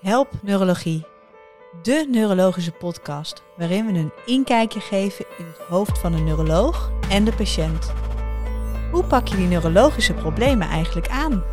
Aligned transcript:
Help 0.00 0.28
Neurologie, 0.42 1.06
de 1.82 2.06
neurologische 2.10 2.72
podcast 2.72 3.42
waarin 3.56 3.86
we 3.86 3.98
een 3.98 4.12
inkijkje 4.26 4.80
geven 4.80 5.24
in 5.38 5.44
het 5.44 5.66
hoofd 5.68 5.98
van 5.98 6.12
een 6.12 6.24
neuroloog 6.24 6.92
en 7.08 7.24
de 7.24 7.32
patiënt. 7.32 7.92
Hoe 8.92 9.04
pak 9.04 9.28
je 9.28 9.36
die 9.36 9.46
neurologische 9.46 10.14
problemen 10.14 10.68
eigenlijk 10.68 11.08
aan? 11.08 11.44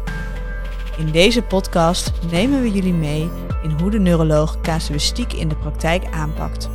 In 0.97 1.11
deze 1.11 1.41
podcast 1.43 2.11
nemen 2.31 2.61
we 2.61 2.71
jullie 2.71 2.93
mee 2.93 3.29
in 3.63 3.69
hoe 3.81 3.91
de 3.91 3.99
neuroloog 3.99 4.61
casuïstiek 4.61 5.33
in 5.33 5.47
de 5.47 5.55
praktijk 5.55 6.05
aanpakt. 6.11 6.69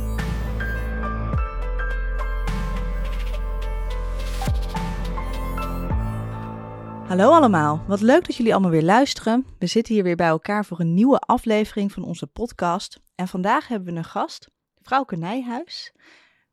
Hallo 7.13 7.31
allemaal, 7.31 7.83
wat 7.87 8.01
leuk 8.01 8.25
dat 8.25 8.35
jullie 8.35 8.53
allemaal 8.53 8.71
weer 8.71 8.83
luisteren. 8.83 9.45
We 9.59 9.67
zitten 9.67 9.93
hier 9.93 10.03
weer 10.03 10.15
bij 10.15 10.27
elkaar 10.27 10.65
voor 10.65 10.79
een 10.79 10.93
nieuwe 10.93 11.19
aflevering 11.19 11.91
van 11.91 12.03
onze 12.03 12.27
podcast. 12.27 12.99
En 13.15 13.27
vandaag 13.27 13.67
hebben 13.67 13.93
we 13.93 13.99
een 13.99 14.03
gast, 14.03 14.49
Vrouwke 14.81 15.15
Nijhuis, 15.15 15.93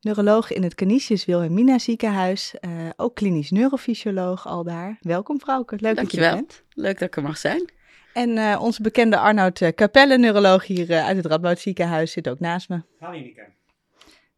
neuroloog 0.01 0.51
in 0.51 0.63
het 0.63 0.75
Canisius 0.75 1.25
Wilhelmina 1.25 1.79
ziekenhuis, 1.79 2.55
eh, 2.59 2.71
ook 2.95 3.15
klinisch 3.15 3.51
neurofysioloog 3.51 4.47
al 4.47 4.63
daar. 4.63 4.97
Welkom 4.99 5.39
Vrouwke, 5.39 5.77
leuk 5.79 5.95
Dankjewel. 5.95 6.31
dat 6.31 6.39
je 6.39 6.45
er 6.45 6.55
bent. 6.55 6.63
Leuk 6.85 6.99
dat 6.99 7.07
ik 7.07 7.15
er 7.15 7.23
mag 7.23 7.37
zijn. 7.37 7.71
En 8.13 8.37
eh, 8.37 8.61
onze 8.61 8.81
bekende 8.81 9.17
Arnoud 9.17 9.61
eh, 9.61 9.69
Capelle, 9.69 10.17
neuroloog 10.17 10.65
hier 10.65 10.93
uit 10.93 11.17
het 11.17 11.25
Radboud 11.25 11.59
ziekenhuis, 11.59 12.11
zit 12.11 12.29
ook 12.29 12.39
naast 12.39 12.69
me. 12.69 12.81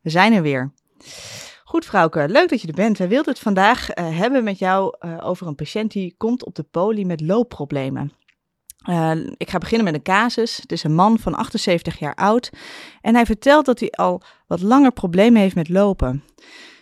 We 0.01 0.09
zijn 0.09 0.34
er 0.34 0.41
weer. 0.41 0.71
Goed, 1.73 1.86
Vrouwke, 1.86 2.30
leuk 2.30 2.50
dat 2.50 2.62
je 2.62 2.68
er 2.68 2.73
bent. 2.73 2.98
Wij 2.98 3.08
wilden 3.08 3.34
het 3.34 3.41
vandaag 3.41 3.90
eh, 3.90 4.18
hebben 4.18 4.44
met 4.44 4.59
jou 4.59 4.95
eh, 5.00 5.18
over 5.23 5.48
een 5.48 5.55
patiënt 5.55 5.91
die 5.91 6.16
komt 6.18 6.46
op 6.46 6.55
de 6.55 6.63
poli 6.63 7.05
met 7.05 7.22
loopproblemen. 7.22 8.12
Eh, 8.77 9.12
ik 9.38 9.49
ga 9.49 9.58
beginnen 9.58 9.86
met 9.86 9.94
een 9.94 10.02
casus. 10.02 10.58
Het 10.58 10.72
is 10.72 10.84
een 10.84 10.96
man 10.96 11.20
van 11.20 11.36
78 11.36 11.99
jaar 11.99 12.16
oud 12.16 12.49
en 13.02 13.16
hij 13.16 13.26
vertelt 13.26 13.66
dat 13.66 13.80
hij 13.80 13.90
al 13.90 14.22
wat 14.48 14.62
langer 14.62 14.91
problemen 14.91 15.41
heeft 15.41 15.55
met 15.55 15.70
lopen. 15.70 16.24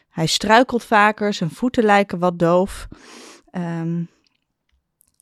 Hij 0.09 0.25
struikelt 0.25 0.83
vaker, 0.83 1.33
zijn 1.33 1.49
voeten 1.49 1.83
lijken 1.83 2.19
wat 2.19 2.39
doof. 2.39 2.87
Ehm, 3.51 3.97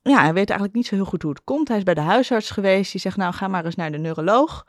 ja, 0.01 0.21
hij 0.21 0.33
weet 0.33 0.49
eigenlijk 0.49 0.73
niet 0.73 0.87
zo 0.87 0.95
heel 0.95 1.05
goed 1.05 1.21
hoe 1.21 1.31
het 1.31 1.43
komt. 1.43 1.67
Hij 1.67 1.77
is 1.77 1.83
bij 1.83 1.93
de 1.93 2.01
huisarts 2.01 2.49
geweest. 2.51 2.91
Die 2.91 3.01
zegt, 3.01 3.17
nou 3.17 3.33
ga 3.33 3.47
maar 3.47 3.65
eens 3.65 3.75
naar 3.75 3.91
de 3.91 3.97
neuroloog. 3.97 4.65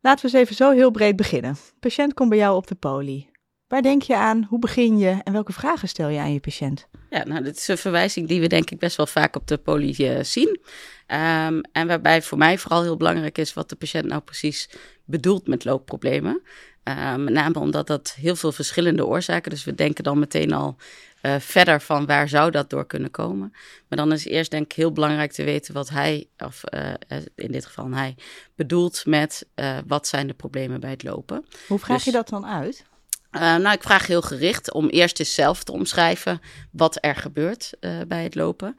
Laten 0.00 0.26
we 0.26 0.32
eens 0.32 0.42
even 0.42 0.56
zo 0.56 0.70
heel 0.70 0.90
breed 0.90 1.16
beginnen. 1.16 1.52
De 1.52 1.80
patiënt 1.80 2.14
komt 2.14 2.28
bij 2.28 2.38
jou 2.38 2.56
op 2.56 2.66
de 2.66 2.74
poli. 2.74 3.34
Waar 3.68 3.82
denk 3.82 4.02
je 4.02 4.16
aan? 4.16 4.46
Hoe 4.48 4.58
begin 4.58 4.98
je? 4.98 5.20
En 5.24 5.32
welke 5.32 5.52
vragen 5.52 5.88
stel 5.88 6.08
je 6.08 6.18
aan 6.18 6.32
je 6.32 6.40
patiënt? 6.40 6.86
Ja, 7.10 7.24
nou, 7.24 7.42
dit 7.42 7.56
is 7.56 7.68
een 7.68 7.78
verwijzing 7.78 8.28
die 8.28 8.40
we 8.40 8.46
denk 8.46 8.70
ik 8.70 8.78
best 8.78 8.96
wel 8.96 9.06
vaak 9.06 9.36
op 9.36 9.46
de 9.46 9.58
poli 9.58 9.94
eh, 9.96 10.22
zien. 10.22 10.60
Ehm, 11.06 11.60
en 11.72 11.86
waarbij 11.86 12.22
voor 12.22 12.38
mij 12.38 12.58
vooral 12.58 12.82
heel 12.82 12.96
belangrijk 12.96 13.38
is 13.38 13.54
wat 13.54 13.68
de 13.68 13.76
patiënt 13.76 14.06
nou 14.06 14.20
precies 14.20 14.68
bedoelt 15.04 15.46
met 15.46 15.64
loopproblemen. 15.64 16.42
Ehm, 16.82 17.24
met 17.24 17.32
name 17.32 17.58
omdat 17.58 17.86
dat 17.86 18.14
heel 18.20 18.36
veel 18.36 18.52
verschillende 18.52 19.06
oorzaken. 19.06 19.50
Dus 19.50 19.64
we 19.64 19.74
denken 19.74 20.04
dan 20.04 20.18
meteen 20.18 20.52
al 20.52 20.76
eh, 21.20 21.34
verder 21.38 21.80
van 21.80 22.06
waar 22.06 22.28
zou 22.28 22.50
dat 22.50 22.70
door 22.70 22.86
kunnen 22.86 23.10
komen. 23.10 23.52
Maar 23.88 23.98
dan 23.98 24.12
is 24.12 24.24
eerst 24.24 24.50
denk 24.50 24.64
ik 24.64 24.72
heel 24.72 24.92
belangrijk 24.92 25.32
te 25.32 25.44
weten 25.44 25.74
wat 25.74 25.88
hij, 25.88 26.28
of 26.38 26.64
eh, 26.64 26.92
in 27.34 27.52
dit 27.52 27.66
geval 27.66 27.90
hij, 27.90 28.14
bedoelt 28.54 29.06
met 29.06 29.46
wat 29.86 30.06
zijn 30.06 30.26
de 30.26 30.34
problemen 30.34 30.80
bij 30.80 30.90
het 30.90 31.02
lopen. 31.02 31.44
Hoe 31.68 31.78
vraag 31.78 31.96
Dus- 31.96 32.04
je 32.04 32.12
dat 32.12 32.28
dan 32.28 32.46
uit? 32.46 32.84
Uh, 33.32 33.40
nou, 33.40 33.72
ik 33.72 33.82
vraag 33.82 34.06
heel 34.06 34.22
gericht 34.22 34.72
om 34.72 34.88
eerst 34.88 35.18
eens 35.18 35.34
zelf 35.34 35.64
te 35.64 35.72
omschrijven 35.72 36.40
wat 36.70 36.98
er 37.00 37.16
gebeurt 37.16 37.72
uh, 37.80 38.00
bij 38.08 38.22
het 38.22 38.34
lopen. 38.34 38.74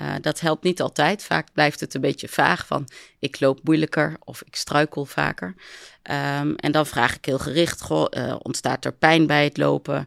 Uh, 0.00 0.14
dat 0.20 0.40
helpt 0.40 0.64
niet 0.64 0.80
altijd. 0.80 1.24
Vaak 1.24 1.52
blijft 1.52 1.80
het 1.80 1.94
een 1.94 2.00
beetje 2.00 2.28
vaag 2.28 2.66
van 2.66 2.88
ik 3.18 3.40
loop 3.40 3.60
moeilijker 3.62 4.16
of 4.24 4.42
ik 4.42 4.56
struikel 4.56 5.04
vaker. 5.04 5.54
Um, 6.02 6.54
en 6.56 6.72
dan 6.72 6.86
vraag 6.86 7.16
ik 7.16 7.24
heel 7.24 7.38
gericht, 7.38 7.90
ontstaat 8.38 8.84
er 8.84 8.92
pijn 8.92 9.26
bij 9.26 9.44
het 9.44 9.56
lopen? 9.56 10.06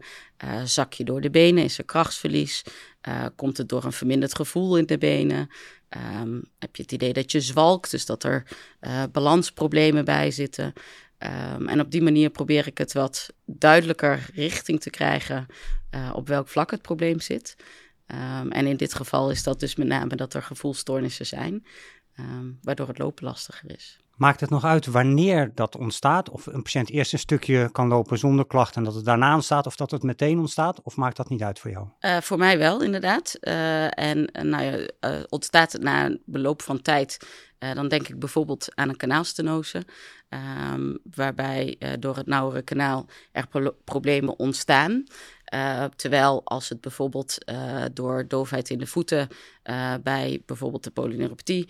Zak 0.63 0.93
je 0.93 1.03
door 1.03 1.21
de 1.21 1.29
benen? 1.29 1.63
Is 1.63 1.77
er 1.77 1.85
krachtsverlies? 1.85 2.63
Komt 3.35 3.57
het 3.57 3.69
door 3.69 3.83
een 3.83 3.91
verminderd 3.91 4.35
gevoel 4.35 4.77
in 4.77 4.85
de 4.85 4.97
benen? 4.97 5.49
Um, 6.21 6.43
heb 6.59 6.75
je 6.75 6.81
het 6.81 6.91
idee 6.91 7.13
dat 7.13 7.31
je 7.31 7.41
zwalkt, 7.41 7.91
dus 7.91 8.05
dat 8.05 8.23
er 8.23 8.43
balansproblemen 9.11 10.05
bij 10.05 10.31
zitten? 10.31 10.73
Um, 11.23 11.67
en 11.67 11.79
op 11.79 11.91
die 11.91 12.01
manier 12.01 12.29
probeer 12.29 12.67
ik 12.67 12.77
het 12.77 12.93
wat 12.93 13.33
duidelijker 13.45 14.29
richting 14.33 14.81
te 14.81 14.89
krijgen 14.89 15.45
uh, 15.95 16.11
op 16.13 16.27
welk 16.27 16.47
vlak 16.47 16.71
het 16.71 16.81
probleem 16.81 17.19
zit. 17.19 17.55
Um, 18.07 18.51
en 18.51 18.65
in 18.65 18.77
dit 18.77 18.93
geval 18.93 19.31
is 19.31 19.43
dat 19.43 19.59
dus 19.59 19.75
met 19.75 19.87
name 19.87 20.15
dat 20.15 20.33
er 20.33 20.43
gevoelstoornissen 20.43 21.25
zijn, 21.25 21.65
um, 22.19 22.59
waardoor 22.61 22.87
het 22.87 22.97
lopen 22.97 23.23
lastiger 23.23 23.71
is. 23.71 24.00
Maakt 24.21 24.39
het 24.39 24.49
nog 24.49 24.65
uit 24.65 24.85
wanneer 24.85 25.51
dat 25.55 25.77
ontstaat? 25.77 26.29
Of 26.29 26.45
een 26.45 26.61
patiënt 26.61 26.89
eerst 26.89 27.13
een 27.13 27.19
stukje 27.19 27.69
kan 27.71 27.87
lopen 27.87 28.17
zonder 28.17 28.47
klachten 28.47 28.75
en 28.75 28.83
dat 28.83 28.95
het 28.95 29.05
daarna 29.05 29.33
ontstaat, 29.33 29.65
of 29.65 29.75
dat 29.75 29.91
het 29.91 30.03
meteen 30.03 30.39
ontstaat? 30.39 30.81
Of 30.81 30.95
maakt 30.95 31.17
dat 31.17 31.29
niet 31.29 31.43
uit 31.43 31.59
voor 31.59 31.71
jou? 31.71 31.87
Uh, 32.01 32.17
voor 32.17 32.37
mij 32.37 32.57
wel, 32.57 32.81
inderdaad. 32.81 33.37
Uh, 33.41 33.99
en 33.99 34.29
nou 34.41 34.63
ja, 34.63 34.87
ontstaat 35.29 35.71
het 35.71 35.81
na 35.81 36.05
een 36.05 36.21
beloop 36.25 36.61
van 36.61 36.81
tijd, 36.81 37.17
dan 37.73 37.87
denk 37.87 38.07
ik 38.07 38.19
bijvoorbeeld 38.19 38.67
aan 38.75 38.89
een 38.89 38.97
kanaalstenose. 38.97 39.85
Um, 40.73 40.97
waarbij 41.15 41.77
door 41.99 42.15
het 42.15 42.27
nauwere 42.27 42.61
kanaal 42.61 43.05
er 43.31 43.47
pro 43.47 43.75
problemen 43.83 44.39
ontstaan. 44.39 45.03
Uh, 45.53 45.83
terwijl 45.95 46.41
als 46.43 46.69
het 46.69 46.81
bijvoorbeeld 46.81 47.37
uh, 47.45 47.83
door 47.93 48.27
doofheid 48.27 48.69
in 48.69 48.79
de 48.79 48.87
voeten 48.87 49.27
uh, 49.63 49.93
bij 50.03 50.41
bijvoorbeeld 50.45 50.83
de 50.83 50.91
polyneuropathie, 50.91 51.67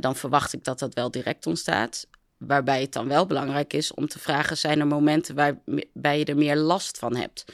dan 0.00 0.16
verwacht 0.16 0.52
ik 0.52 0.64
dat 0.64 0.78
dat 0.78 0.94
wel 0.94 1.10
direct 1.10 1.46
ontstaat. 1.46 2.06
Waarbij 2.36 2.80
het 2.80 2.92
dan 2.92 3.08
wel 3.08 3.26
belangrijk 3.26 3.72
is 3.72 3.94
om 3.94 4.08
te 4.08 4.18
vragen, 4.18 4.56
zijn 4.56 4.80
er 4.80 4.86
momenten 4.86 5.34
waarbij 5.34 6.18
je 6.18 6.24
er 6.24 6.36
meer 6.36 6.56
last 6.56 6.98
van 6.98 7.16
hebt? 7.16 7.44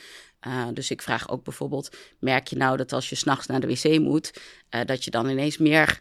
dus 0.73 0.91
ik 0.91 1.03
vraag 1.03 1.29
ook 1.29 1.45
bijvoorbeeld, 1.45 1.97
merk 2.19 2.49
je 2.49 2.57
nou 2.57 2.77
dat 2.77 2.93
als 2.93 3.09
je 3.09 3.15
s'nachts 3.15 3.47
naar 3.47 3.61
de 3.61 3.67
wc 3.67 3.99
moet, 3.99 4.41
dat 4.85 5.05
je 5.05 5.11
dan 5.11 5.29
ineens 5.29 5.59
meer 5.59 6.01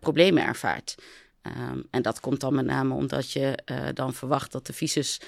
problemen 0.00 0.44
ervaart? 0.44 0.94
Um, 1.42 1.86
en 1.90 2.02
dat 2.02 2.20
komt 2.20 2.40
dan 2.40 2.54
met 2.54 2.64
name 2.64 2.94
omdat 2.94 3.30
je 3.30 3.58
dan 3.94 4.14
verwacht 4.14 4.52
dat 4.52 4.66
de 4.66 4.72
visus 4.72 5.20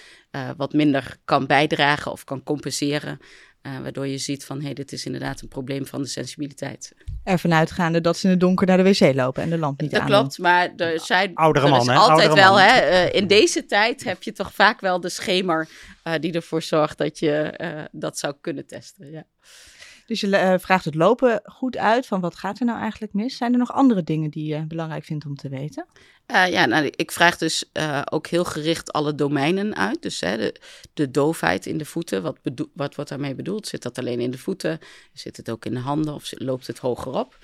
wat 0.57 0.73
minder 0.73 1.17
kan 1.25 1.47
bijdragen 1.47 2.13
of 2.13 2.25
kan 2.25 2.43
compenseren. 2.43 3.19
Uh, 3.63 3.79
waardoor 3.81 4.07
je 4.07 4.19
ziet 4.19 4.45
van, 4.45 4.59
hé, 4.59 4.65
hey, 4.65 4.75
dit 4.75 4.93
is 4.93 5.05
inderdaad 5.05 5.41
een 5.41 5.49
probleem 5.49 5.87
van 5.87 6.03
de 6.03 6.09
sensibiliteit. 6.09 6.95
Ervan 7.25 7.55
uitgaande 7.55 8.01
dat 8.01 8.17
ze 8.17 8.25
in 8.25 8.31
het 8.31 8.41
donker 8.41 8.67
naar 8.67 8.77
de 8.77 8.83
wc 8.83 9.15
lopen 9.15 9.43
en 9.43 9.51
de 9.51 9.59
lamp 9.59 9.81
niet 9.81 9.91
Dat 9.91 10.01
aan. 10.01 10.07
klopt, 10.07 10.39
maar 10.39 10.73
er 10.77 11.01
zijn... 11.01 11.35
Oudere 11.35 11.65
er 11.65 11.71
man, 11.71 11.81
is 11.81 11.87
hè? 11.87 11.95
altijd 11.95 12.29
Oudere 12.29 12.35
wel, 12.35 12.53
man. 12.53 12.63
hè, 12.63 13.07
uh, 13.07 13.15
in 13.15 13.27
deze 13.27 13.67
tijd 13.67 14.05
heb 14.05 14.23
je 14.23 14.33
toch 14.33 14.55
vaak 14.55 14.81
wel 14.81 15.01
de 15.01 15.09
schemer 15.09 15.69
uh, 16.05 16.15
die 16.21 16.33
ervoor 16.33 16.63
zorgt 16.63 16.99
dat 16.99 17.19
je 17.19 17.55
uh, 17.61 17.85
dat 17.91 18.19
zou 18.19 18.35
kunnen 18.41 18.67
testen, 18.67 19.11
ja. 19.11 19.25
Dus 20.09 20.21
je 20.21 20.27
uh, 20.27 20.55
vraagt 20.59 20.85
het 20.85 20.95
lopen 20.95 21.41
goed 21.45 21.77
uit 21.77 22.07
van 22.07 22.21
wat 22.21 22.37
gaat 22.37 22.59
er 22.59 22.67
nou 22.67 22.81
eigenlijk 22.81 23.13
mis? 23.13 23.37
Zijn 23.37 23.53
er 23.53 23.59
nog 23.59 23.73
andere 23.73 24.05
dingen 24.05 24.31
die 24.31 24.55
je 24.55 24.67
belangrijk 24.67 25.05
vindt 25.05 25.27
om 25.27 25.37
te 25.37 25.49
weten? 25.49 25.87
Uh, 26.27 26.49
ja, 26.51 26.67
nou, 26.67 26.91
ik 26.97 27.11
vraag 27.11 27.39
dus 27.39 27.65
uh, 27.73 28.03
ook 28.05 28.27
heel 28.27 28.45
gericht 28.45 28.93
alle 28.93 29.15
domeinen 29.15 29.77
uit. 29.77 30.03
Dus 30.03 30.21
hè, 30.21 30.37
de, 30.37 30.61
de 30.95 31.11
doofheid 31.11 31.67
in 31.67 31.79
de 31.79 31.85
voeten, 31.85 32.23
wat, 32.23 32.39
wat 32.75 32.95
wordt 32.95 33.11
daarmee 33.11 33.35
bedoeld? 33.35 33.67
Zit 33.67 33.83
dat 33.83 33.99
alleen 33.99 34.21
in 34.21 34.31
de 34.31 34.39
voeten? 34.39 34.79
Zit 35.13 35.37
het 35.37 35.51
ook 35.51 35.65
in 35.65 35.75
de 35.75 35.81
handen 35.81 36.15
of 36.15 36.31
loopt 36.31 36.67
het 36.67 36.79
hogerop? 36.79 37.39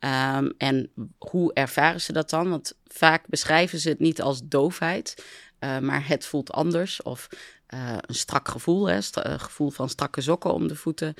Um, 0.00 0.52
en 0.58 0.90
hoe 1.18 1.52
ervaren 1.52 2.00
ze 2.00 2.12
dat 2.12 2.30
dan? 2.30 2.50
Want 2.50 2.74
vaak 2.84 3.26
beschrijven 3.26 3.78
ze 3.78 3.88
het 3.88 3.98
niet 3.98 4.22
als 4.22 4.40
doofheid, 4.44 5.24
maar 5.80 6.08
het 6.08 6.26
voelt 6.26 6.52
anders. 6.52 7.02
Of 7.02 7.28
uh, 7.74 7.96
een 8.00 8.14
strak 8.14 8.48
gevoel, 8.48 8.88
hè, 8.88 8.96
uh, 8.96 9.38
gevoel 9.38 9.70
van 9.70 9.88
strakke 9.88 10.20
sokken 10.20 10.52
om 10.52 10.68
de 10.68 10.76
voeten. 10.76 11.14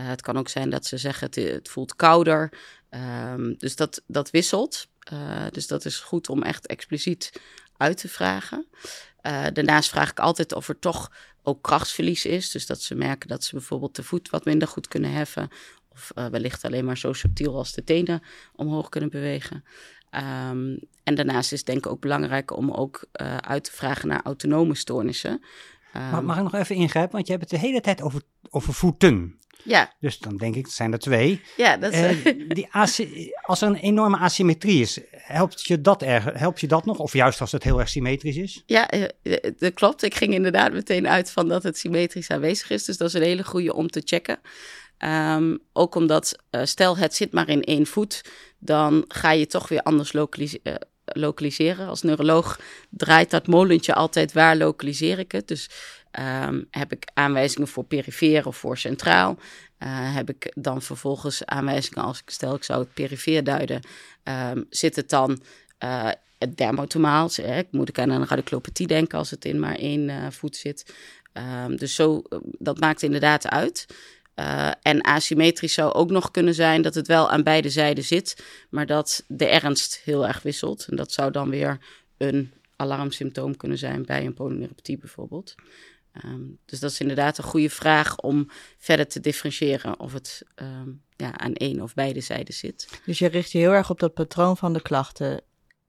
Uh, 0.00 0.06
het 0.06 0.20
kan 0.20 0.36
ook 0.36 0.48
zijn 0.48 0.70
dat 0.70 0.86
ze 0.86 0.96
zeggen 0.96 1.26
het, 1.26 1.34
het 1.34 1.68
voelt 1.68 1.96
kouder. 1.96 2.52
Um, 2.90 3.54
dus 3.58 3.76
dat, 3.76 4.02
dat 4.06 4.30
wisselt. 4.30 4.90
Dus 5.50 5.66
dat 5.66 5.84
is 5.84 5.98
goed 5.98 6.28
om 6.28 6.42
echt 6.42 6.66
expliciet 6.66 7.32
uit 7.76 7.96
te 7.96 8.08
vragen. 8.08 8.66
Daarnaast 9.52 9.90
vraag 9.90 10.10
ik 10.10 10.20
altijd 10.20 10.52
of 10.52 10.68
er 10.68 10.78
toch 10.78 11.12
ook 11.42 11.62
krachtsverlies 11.62 12.24
is. 12.24 12.50
Dus 12.50 12.66
dat 12.66 12.80
ze 12.80 12.94
merken 12.94 13.28
dat 13.28 13.44
ze 13.44 13.54
bijvoorbeeld 13.54 13.96
de 13.96 14.02
voet 14.02 14.30
wat 14.30 14.44
minder 14.44 14.68
goed 14.68 14.88
kunnen 14.88 15.12
heffen. 15.12 15.48
Of 15.88 16.10
wellicht 16.14 16.64
alleen 16.64 16.84
maar 16.84 16.98
zo 16.98 17.12
subtiel 17.12 17.56
als 17.56 17.72
de 17.72 17.84
tenen 17.84 18.22
omhoog 18.54 18.88
kunnen 18.88 19.10
bewegen. 19.10 19.64
Um, 20.10 20.78
en 21.02 21.14
daarnaast 21.14 21.52
is 21.52 21.58
het 21.58 21.66
denk 21.66 21.84
ik 21.86 21.92
ook 21.92 22.00
belangrijk 22.00 22.56
om 22.56 22.70
ook 22.70 23.04
uit 23.40 23.64
te 23.64 23.72
vragen 23.72 24.08
naar 24.08 24.22
autonome 24.22 24.74
stoornissen. 24.74 25.44
Um, 25.96 26.02
mag, 26.10 26.22
mag 26.22 26.36
ik 26.36 26.42
nog 26.42 26.54
even 26.54 26.76
ingrijpen? 26.76 27.12
Want 27.12 27.26
je 27.26 27.32
hebt 27.32 27.50
het 27.50 27.60
de 27.60 27.66
hele 27.66 27.80
tijd 27.80 28.02
over, 28.02 28.22
over 28.50 28.74
voeten. 28.74 29.38
Ja. 29.64 29.92
Dus 30.00 30.18
dan 30.18 30.36
denk 30.36 30.54
ik, 30.54 30.66
zijn 30.66 30.92
er 30.92 30.98
twee. 30.98 31.40
Ja, 31.56 31.76
dat 31.76 31.92
is... 31.92 32.24
Uh, 32.24 32.48
die 32.48 32.68
als 33.42 33.60
er 33.60 33.68
een 33.68 33.74
enorme 33.74 34.18
asymmetrie 34.18 34.80
is, 34.80 35.00
helpt 35.10 35.66
je, 35.66 35.80
dat 35.80 36.02
erg, 36.02 36.24
helpt 36.32 36.60
je 36.60 36.66
dat 36.66 36.84
nog? 36.84 36.98
Of 36.98 37.12
juist 37.12 37.40
als 37.40 37.52
het 37.52 37.62
heel 37.62 37.78
erg 37.78 37.88
symmetrisch 37.88 38.36
is? 38.36 38.62
Ja, 38.66 38.92
uh, 38.94 39.06
dat 39.58 39.74
klopt. 39.74 40.02
Ik 40.02 40.14
ging 40.14 40.34
inderdaad 40.34 40.72
meteen 40.72 41.08
uit 41.08 41.30
van 41.30 41.48
dat 41.48 41.62
het 41.62 41.78
symmetrisch 41.78 42.30
aanwezig 42.30 42.70
is. 42.70 42.84
Dus 42.84 42.96
dat 42.96 43.08
is 43.08 43.14
een 43.14 43.22
hele 43.22 43.44
goede 43.44 43.74
om 43.74 43.88
te 43.88 44.02
checken. 44.04 44.40
Um, 44.98 45.58
ook 45.72 45.94
omdat, 45.94 46.38
uh, 46.50 46.64
stel 46.64 46.96
het 46.96 47.14
zit 47.14 47.32
maar 47.32 47.48
in 47.48 47.62
één 47.62 47.86
voet, 47.86 48.24
dan 48.58 49.04
ga 49.08 49.30
je 49.30 49.46
toch 49.46 49.68
weer 49.68 49.82
anders 49.82 50.12
lokaliseren. 50.12 50.86
Lokaliseren. 51.12 51.88
Als 51.88 52.02
neuroloog 52.02 52.60
draait 52.90 53.30
dat 53.30 53.46
molentje 53.46 53.94
altijd 53.94 54.32
waar 54.32 54.56
lokaliseer 54.56 55.18
ik 55.18 55.32
het. 55.32 55.48
Dus 55.48 55.70
ehm, 56.10 56.62
heb 56.70 56.92
ik 56.92 57.04
aanwijzingen 57.14 57.68
voor 57.68 57.84
perifeer 57.84 58.46
of 58.46 58.56
voor 58.56 58.78
centraal. 58.78 59.38
Uh, 59.78 60.14
heb 60.14 60.30
ik 60.30 60.52
dan 60.54 60.82
vervolgens 60.82 61.44
aanwijzingen 61.44 62.04
als 62.04 62.18
ik 62.18 62.30
stel 62.30 62.54
ik 62.54 62.64
zou 62.64 62.80
het 62.80 62.94
perifeer 62.94 63.44
duiden. 63.44 63.80
Um, 64.24 64.66
zit 64.70 64.96
het 64.96 65.08
dan 65.08 65.42
uh, 65.84 66.10
het 66.38 66.56
dermatomaal? 66.56 67.30
Ik 67.36 67.66
moet 67.70 67.88
ik 67.88 67.98
aan 67.98 68.10
een 68.10 68.26
radiculopathie 68.26 68.86
denken 68.86 69.18
als 69.18 69.30
het 69.30 69.44
in 69.44 69.60
maar 69.60 69.74
één 69.74 70.08
uh, 70.08 70.26
voet 70.30 70.56
zit. 70.56 70.94
Um, 71.66 71.76
dus 71.76 71.94
zo, 71.94 72.22
dat 72.58 72.80
maakt 72.80 73.02
inderdaad 73.02 73.48
uit. 73.48 73.86
Uh, 74.36 74.70
en 74.82 75.00
asymmetrisch 75.02 75.74
zou 75.74 75.92
ook 75.92 76.10
nog 76.10 76.30
kunnen 76.30 76.54
zijn 76.54 76.82
dat 76.82 76.94
het 76.94 77.06
wel 77.06 77.30
aan 77.30 77.42
beide 77.42 77.70
zijden 77.70 78.04
zit, 78.04 78.44
maar 78.70 78.86
dat 78.86 79.24
de 79.28 79.46
ernst 79.46 80.00
heel 80.04 80.26
erg 80.26 80.42
wisselt. 80.42 80.86
En 80.90 80.96
dat 80.96 81.12
zou 81.12 81.30
dan 81.30 81.50
weer 81.50 81.78
een 82.16 82.52
alarmsymptoom 82.76 83.56
kunnen 83.56 83.78
zijn 83.78 84.04
bij 84.04 84.26
een 84.26 84.34
polyneuropathie 84.34 84.98
bijvoorbeeld. 84.98 85.54
Um, 86.24 86.58
dus 86.64 86.80
dat 86.80 86.90
is 86.90 87.00
inderdaad 87.00 87.38
een 87.38 87.44
goede 87.44 87.70
vraag 87.70 88.18
om 88.18 88.48
verder 88.78 89.08
te 89.08 89.20
differentiëren 89.20 90.00
of 90.00 90.12
het 90.12 90.42
um, 90.56 91.02
ja, 91.16 91.38
aan 91.38 91.52
één 91.52 91.80
of 91.80 91.94
beide 91.94 92.20
zijden 92.20 92.54
zit. 92.54 93.00
Dus 93.04 93.18
je 93.18 93.28
richt 93.28 93.52
je 93.52 93.58
heel 93.58 93.72
erg 93.72 93.90
op 93.90 94.00
dat 94.00 94.14
patroon 94.14 94.56
van 94.56 94.72
de 94.72 94.82
klachten. 94.82 95.40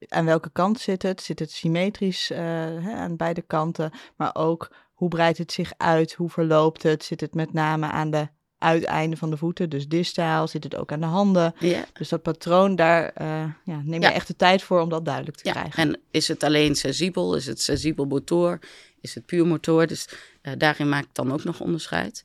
Aan 0.08 0.24
welke 0.24 0.50
kant 0.50 0.80
zit 0.80 1.02
het? 1.02 1.22
Zit 1.22 1.38
het 1.38 1.50
symmetrisch 1.50 2.30
uh, 2.30 2.38
hè, 2.38 2.92
aan 2.92 3.16
beide 3.16 3.42
kanten? 3.42 3.90
Maar 4.16 4.34
ook 4.34 4.76
hoe 4.94 5.08
breidt 5.08 5.38
het 5.38 5.52
zich 5.52 5.72
uit? 5.76 6.12
Hoe 6.12 6.30
verloopt 6.30 6.82
het? 6.82 7.04
Zit 7.04 7.20
het 7.20 7.34
met 7.34 7.52
name 7.52 7.86
aan 7.86 8.10
de 8.10 8.28
uiteinden 8.58 9.18
van 9.18 9.30
de 9.30 9.36
voeten, 9.36 9.70
dus 9.70 9.88
distaal? 9.88 10.48
Zit 10.48 10.64
het 10.64 10.76
ook 10.76 10.92
aan 10.92 11.00
de 11.00 11.06
handen? 11.06 11.54
Ja. 11.58 11.84
Dus 11.92 12.08
dat 12.08 12.22
patroon, 12.22 12.76
daar 12.76 13.12
uh, 13.22 13.26
ja, 13.64 13.80
neem 13.84 14.00
je 14.00 14.06
ja. 14.06 14.12
echt 14.12 14.26
de 14.26 14.36
tijd 14.36 14.62
voor 14.62 14.80
om 14.80 14.88
dat 14.88 15.04
duidelijk 15.04 15.36
te 15.36 15.48
ja. 15.48 15.52
krijgen. 15.52 15.82
En 15.82 16.00
is 16.10 16.28
het 16.28 16.42
alleen 16.42 16.74
sensibel? 16.74 17.36
Is 17.36 17.46
het 17.46 17.60
sensibel 17.60 18.04
motor? 18.04 18.58
Is 19.00 19.14
het 19.14 19.26
puur 19.26 19.46
motor? 19.46 19.86
Dus 19.86 20.08
uh, 20.42 20.52
daarin 20.58 20.88
maak 20.88 21.04
ik 21.04 21.14
dan 21.14 21.32
ook 21.32 21.44
nog 21.44 21.60
onderscheid. 21.60 22.24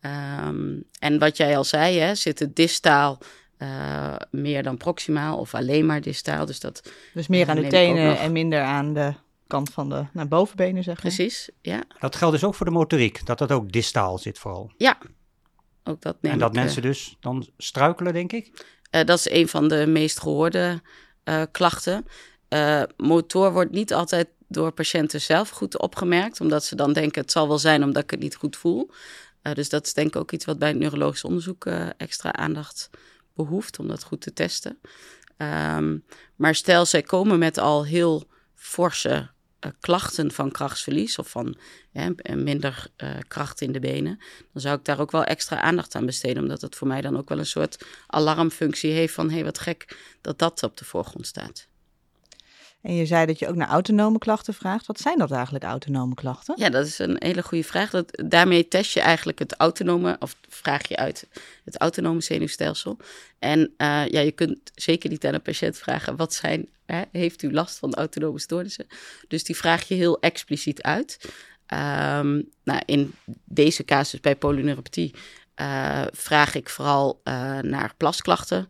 Um, 0.00 0.84
en 0.98 1.18
wat 1.18 1.36
jij 1.36 1.56
al 1.56 1.64
zei, 1.64 1.98
hè, 1.98 2.14
zit 2.14 2.38
het 2.38 2.56
distaal 2.56 3.18
uh, 3.58 4.16
meer 4.30 4.62
dan 4.62 4.76
proximaal 4.76 5.38
of 5.38 5.54
alleen 5.54 5.86
maar 5.86 6.00
distaal? 6.00 6.46
Dus, 6.46 6.60
dat, 6.60 6.90
dus 7.14 7.26
meer 7.26 7.48
aan 7.48 7.56
de 7.56 7.66
tenen 7.66 8.18
en 8.18 8.32
minder 8.32 8.62
aan 8.62 8.94
de 8.94 9.14
kant 9.46 9.70
van 9.70 9.88
de 9.88 10.04
naar 10.12 10.28
bovenbenen, 10.28 10.82
zeg 10.82 11.02
maar. 11.02 11.12
Precies, 11.12 11.50
ja. 11.60 11.82
Dat 11.98 12.16
geldt 12.16 12.34
dus 12.34 12.44
ook 12.44 12.54
voor 12.54 12.66
de 12.66 12.72
motoriek, 12.72 13.26
dat 13.26 13.38
dat 13.38 13.52
ook 13.52 13.72
distaal 13.72 14.18
zit 14.18 14.38
vooral. 14.38 14.72
Ja, 14.76 14.98
ook 15.84 16.02
dat 16.02 16.16
neem 16.20 16.32
En 16.32 16.38
dat 16.38 16.50
ik, 16.50 16.56
uh, 16.56 16.62
mensen 16.62 16.82
dus 16.82 17.16
dan 17.20 17.48
struikelen, 17.58 18.12
denk 18.12 18.32
ik? 18.32 18.46
Uh, 18.90 19.04
dat 19.04 19.18
is 19.18 19.30
een 19.30 19.48
van 19.48 19.68
de 19.68 19.86
meest 19.86 20.20
gehoorde 20.20 20.82
uh, 21.24 21.42
klachten. 21.50 22.06
motor 22.96 23.52
wordt 23.52 23.72
niet 23.72 23.92
altijd 23.92 24.28
door 24.48 24.72
patiënten 24.72 25.20
zelf 25.20 25.48
goed 25.48 25.78
opgemerkt, 25.78 26.40
omdat 26.40 26.64
ze 26.64 26.76
dan 26.76 26.92
denken 26.92 27.20
het 27.20 27.32
zal 27.32 27.48
wel 27.48 27.58
zijn 27.58 27.82
omdat 27.82 28.02
ik 28.02 28.10
het 28.10 28.20
niet 28.20 28.36
goed 28.36 28.56
voel. 28.56 28.90
dus 29.52 29.68
dat 29.68 29.86
is 29.86 29.94
denk 29.94 30.08
ik 30.08 30.16
ook 30.16 30.32
iets 30.32 30.44
wat 30.44 30.58
bij 30.58 30.68
het 30.68 30.78
neurologisch 30.78 31.24
onderzoek 31.24 31.66
extra 31.96 32.32
aandacht 32.32 32.90
behoeft 33.34 33.78
om 33.78 33.88
dat 33.88 34.04
goed 34.04 34.20
te 34.20 34.32
testen. 34.32 34.78
Um, 35.36 36.04
maar 36.36 36.54
stel, 36.54 36.86
zij 36.86 37.02
komen 37.02 37.38
met 37.38 37.58
al 37.58 37.84
heel 37.84 38.28
forse 38.54 39.08
uh, 39.08 39.26
klachten 39.80 40.32
van 40.32 40.50
krachtsverlies 40.50 41.18
of 41.18 41.28
van 41.28 41.56
ja, 41.90 42.12
minder 42.34 42.86
uh, 42.96 43.10
kracht 43.28 43.60
in 43.60 43.72
de 43.72 43.80
benen, 43.80 44.18
dan 44.52 44.62
zou 44.62 44.78
ik 44.78 44.84
daar 44.84 45.00
ook 45.00 45.10
wel 45.10 45.24
extra 45.24 45.60
aandacht 45.60 45.94
aan 45.94 46.06
besteden, 46.06 46.42
omdat 46.42 46.60
het 46.60 46.76
voor 46.76 46.86
mij 46.86 47.00
dan 47.00 47.16
ook 47.16 47.28
wel 47.28 47.38
een 47.38 47.46
soort 47.46 47.84
alarmfunctie 48.06 48.90
heeft 48.90 49.14
van 49.14 49.28
hé, 49.28 49.34
hey, 49.34 49.44
wat 49.44 49.58
gek 49.58 49.96
dat 50.20 50.38
dat 50.38 50.62
op 50.62 50.76
de 50.76 50.84
voorgrond 50.84 51.26
staat. 51.26 51.68
En 52.86 52.94
je 52.94 53.06
zei 53.06 53.26
dat 53.26 53.38
je 53.38 53.48
ook 53.48 53.54
naar 53.54 53.68
autonome 53.68 54.18
klachten 54.18 54.54
vraagt. 54.54 54.86
Wat 54.86 55.00
zijn 55.00 55.18
dat 55.18 55.30
eigenlijk, 55.30 55.64
autonome 55.64 56.14
klachten? 56.14 56.54
Ja, 56.58 56.70
dat 56.70 56.86
is 56.86 56.98
een 56.98 57.16
hele 57.18 57.42
goede 57.42 57.64
vraag. 57.64 57.90
Dat, 57.90 58.22
daarmee 58.26 58.68
test 58.68 58.92
je 58.92 59.00
eigenlijk 59.00 59.38
het 59.38 59.54
autonome, 59.56 60.16
of 60.18 60.36
vraag 60.48 60.88
je 60.88 60.96
uit 60.96 61.26
het 61.64 61.78
autonome 61.78 62.20
zenuwstelsel. 62.20 62.96
En 63.38 63.60
uh, 63.60 63.66
ja, 64.06 64.20
je 64.20 64.32
kunt 64.32 64.58
zeker 64.74 65.10
niet 65.10 65.26
aan 65.26 65.34
een 65.34 65.42
patiënt 65.42 65.78
vragen, 65.78 66.16
wat 66.16 66.34
zijn, 66.34 66.68
hè, 66.84 67.02
heeft 67.12 67.42
u 67.42 67.52
last 67.52 67.78
van 67.78 67.94
autonome 67.94 68.38
stoornissen? 68.38 68.86
Dus 69.28 69.44
die 69.44 69.56
vraag 69.56 69.88
je 69.88 69.94
heel 69.94 70.20
expliciet 70.20 70.82
uit. 70.82 71.18
Um, 71.24 72.48
nou, 72.64 72.82
in 72.84 73.14
deze 73.44 73.84
casus 73.84 74.20
bij 74.20 74.36
polyneuropathie 74.36 75.14
uh, 75.56 76.02
vraag 76.12 76.54
ik 76.54 76.68
vooral 76.68 77.20
uh, 77.24 77.58
naar 77.58 77.94
plasklachten, 77.96 78.68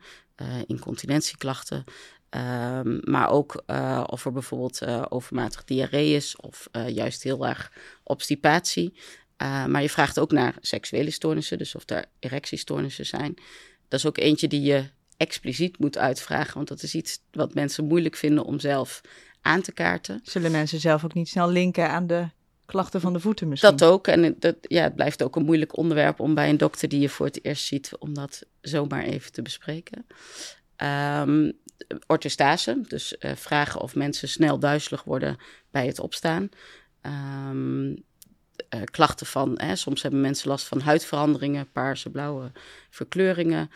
incontinentieklachten, 0.66 1.84
Um, 2.30 3.00
maar 3.04 3.30
ook 3.30 3.62
uh, 3.66 4.04
of 4.06 4.24
er 4.24 4.32
bijvoorbeeld 4.32 4.82
uh, 4.82 5.04
overmatig 5.08 5.64
diarree 5.64 6.14
is 6.14 6.36
of 6.36 6.68
uh, 6.72 6.88
juist 6.88 7.22
heel 7.22 7.46
erg 7.46 7.72
obstipatie. 8.02 8.94
maar 9.38 9.82
je 9.82 9.90
vraagt 9.90 10.18
ook 10.18 10.32
naar 10.32 10.54
seksuele 10.60 11.10
stoornissen, 11.10 11.58
dus 11.58 11.74
of 11.74 11.90
er 11.90 12.04
erectiestoornissen 12.18 13.06
zijn. 13.06 13.34
Dat 13.88 13.98
is 13.98 14.06
ook 14.06 14.18
eentje 14.18 14.48
die 14.48 14.62
je 14.62 14.84
expliciet 15.16 15.78
moet 15.78 15.98
uitvragen, 15.98 16.54
want 16.54 16.68
dat 16.68 16.82
is 16.82 16.94
iets 16.94 17.20
wat 17.30 17.54
mensen 17.54 17.84
moeilijk 17.84 18.16
vinden 18.16 18.44
om 18.44 18.60
zelf 18.60 19.00
aan 19.40 19.62
te 19.62 19.72
kaarten. 19.72 20.20
Zullen 20.22 20.50
mensen 20.50 20.80
zelf 20.80 21.04
ook 21.04 21.14
niet 21.14 21.28
snel 21.28 21.50
linken 21.50 21.90
aan 21.90 22.06
de 22.06 22.28
klachten 22.66 23.00
van 23.00 23.12
de 23.12 23.20
voeten 23.20 23.48
misschien? 23.48 23.76
Dat 23.76 23.88
ook. 23.88 24.06
En 24.06 24.36
dat, 24.38 24.56
ja, 24.60 24.82
het 24.82 24.94
blijft 24.94 25.22
ook 25.22 25.36
een 25.36 25.44
moeilijk 25.44 25.76
onderwerp 25.76 26.20
om 26.20 26.34
bij 26.34 26.48
een 26.48 26.56
dokter 26.56 26.88
die 26.88 27.00
je 27.00 27.08
voor 27.08 27.26
het 27.26 27.44
eerst 27.44 27.66
ziet, 27.66 27.92
om 27.98 28.14
dat 28.14 28.42
zomaar 28.60 29.02
even 29.02 29.32
te 29.32 29.42
bespreken. 29.42 30.06
Um, 30.76 31.52
orthostase, 32.06 32.80
dus 32.88 33.16
uh, 33.20 33.34
vragen 33.34 33.80
of 33.80 33.94
mensen 33.94 34.28
snel 34.28 34.58
duizelig 34.58 35.04
worden 35.04 35.36
bij 35.70 35.86
het 35.86 35.98
opstaan. 35.98 36.48
Um, 37.50 37.88
uh, 37.90 37.96
klachten 38.84 39.26
van, 39.26 39.58
hè, 39.60 39.76
soms 39.76 40.02
hebben 40.02 40.20
mensen 40.20 40.48
last 40.48 40.66
van 40.66 40.80
huidveranderingen, 40.80 41.72
paarse, 41.72 42.10
blauwe 42.10 42.52
verkleuringen. 42.90 43.70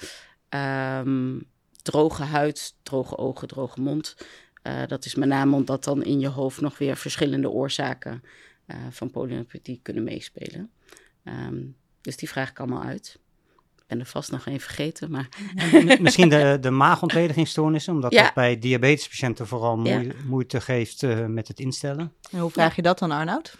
Um, 0.48 1.48
droge 1.82 2.22
huid, 2.22 2.74
droge 2.82 3.16
ogen, 3.16 3.48
droge 3.48 3.80
mond. 3.80 4.16
Uh, 4.62 4.86
dat 4.86 5.04
is 5.04 5.14
met 5.14 5.28
name 5.28 5.56
omdat 5.56 5.84
dan 5.84 6.04
in 6.04 6.20
je 6.20 6.28
hoofd 6.28 6.60
nog 6.60 6.78
weer 6.78 6.96
verschillende 6.96 7.50
oorzaken 7.50 8.22
van 8.90 9.10
polyneuropathie 9.10 9.80
kunnen 9.82 10.04
meespelen. 10.04 10.70
Um, 11.24 11.76
dus 12.00 12.16
die 12.16 12.28
vraag 12.28 12.50
ik 12.50 12.58
allemaal 12.58 12.82
uit 12.82 13.18
ben 13.90 14.00
er 14.00 14.06
vast 14.06 14.30
nog 14.30 14.46
één 14.46 14.60
vergeten. 14.60 15.10
Maar... 15.10 15.28
Misschien 16.00 16.28
de, 16.28 16.58
de 16.60 16.70
maagontledigingsstoornissen, 16.70 17.94
omdat 17.94 18.12
ja. 18.12 18.22
dat 18.22 18.34
bij 18.34 18.58
diabetespatiënten 18.58 19.46
vooral 19.46 19.76
moe 19.76 20.04
ja. 20.04 20.12
moeite 20.26 20.60
geeft 20.60 21.02
uh, 21.02 21.26
met 21.26 21.48
het 21.48 21.60
instellen. 21.60 22.12
En 22.30 22.38
hoe 22.38 22.50
vraag 22.50 22.76
je 22.76 22.82
dat 22.82 22.98
dan, 22.98 23.10
Arnoud? 23.10 23.56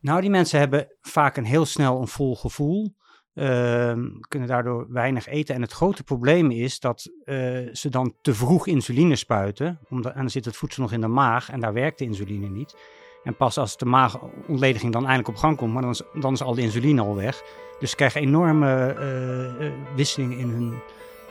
Nou, 0.00 0.20
die 0.20 0.30
mensen 0.30 0.58
hebben 0.58 0.88
vaak 1.00 1.36
een 1.36 1.44
heel 1.44 1.66
snel 1.66 2.00
een 2.00 2.08
vol 2.08 2.36
gevoel. 2.36 2.98
Uh, 3.34 3.92
kunnen 4.28 4.48
daardoor 4.48 4.86
weinig 4.92 5.26
eten. 5.26 5.54
En 5.54 5.62
het 5.62 5.72
grote 5.72 6.02
probleem 6.02 6.50
is 6.50 6.80
dat 6.80 7.10
uh, 7.24 7.68
ze 7.72 7.88
dan 7.88 8.14
te 8.22 8.34
vroeg 8.34 8.66
insuline 8.66 9.16
spuiten. 9.16 9.78
Omdat, 9.88 10.12
en 10.12 10.20
dan 10.20 10.30
zit 10.30 10.44
het 10.44 10.56
voedsel 10.56 10.82
nog 10.82 10.92
in 10.92 11.00
de 11.00 11.06
maag 11.06 11.50
en 11.50 11.60
daar 11.60 11.72
werkt 11.72 11.98
de 11.98 12.04
insuline 12.04 12.48
niet. 12.48 12.76
En 13.24 13.36
pas 13.36 13.58
als 13.58 13.76
de 13.76 13.84
maagontlediging 13.84 14.92
dan 14.92 15.02
eindelijk 15.02 15.28
op 15.28 15.36
gang 15.36 15.56
komt, 15.56 15.72
maar 15.72 15.82
dan 15.82 15.90
is, 15.90 16.02
dan 16.14 16.32
is 16.32 16.42
al 16.42 16.54
de 16.54 16.60
insuline 16.60 17.00
al 17.00 17.16
weg. 17.16 17.42
Dus 17.78 17.90
ze 17.90 17.96
krijgen 17.96 18.20
enorme 18.20 18.96
uh, 18.98 19.66
uh, 19.66 19.72
wisselingen 19.94 20.38
in 20.38 20.48
hun 20.48 20.74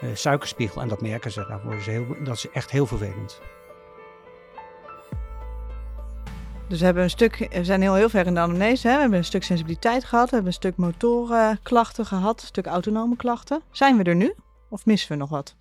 uh, 0.03 0.15
suikerspiegel. 0.15 0.81
En 0.81 0.87
dat 0.87 1.01
merken 1.01 1.31
ze. 1.31 1.45
Daar 1.47 1.61
worden 1.63 1.83
ze 1.83 1.89
heel, 1.89 2.05
dat 2.23 2.35
is 2.35 2.49
echt 2.49 2.71
heel 2.71 2.85
vervelend. 2.85 3.39
Dus 6.67 6.79
we 6.79 6.85
hebben 6.85 7.03
een 7.03 7.09
stuk, 7.09 7.47
we 7.51 7.63
zijn 7.63 7.81
heel, 7.81 7.93
heel 7.93 8.09
ver 8.09 8.25
in 8.25 8.33
de 8.33 8.39
anamnese. 8.39 8.87
Hè? 8.87 8.93
We 8.93 8.99
hebben 8.99 9.17
een 9.17 9.25
stuk 9.25 9.43
sensibiliteit 9.43 10.03
gehad, 10.03 10.29
we 10.29 10.35
hebben 10.35 10.51
een 10.51 10.59
stuk 10.59 10.77
motorklachten 10.77 12.05
gehad, 12.05 12.41
een 12.41 12.47
stuk 12.47 12.65
autonome 12.65 13.15
klachten. 13.15 13.61
Zijn 13.71 13.97
we 13.97 14.03
er 14.03 14.15
nu? 14.15 14.33
Of 14.69 14.85
missen 14.85 15.11
we 15.11 15.17
nog 15.17 15.29
wat? 15.29 15.55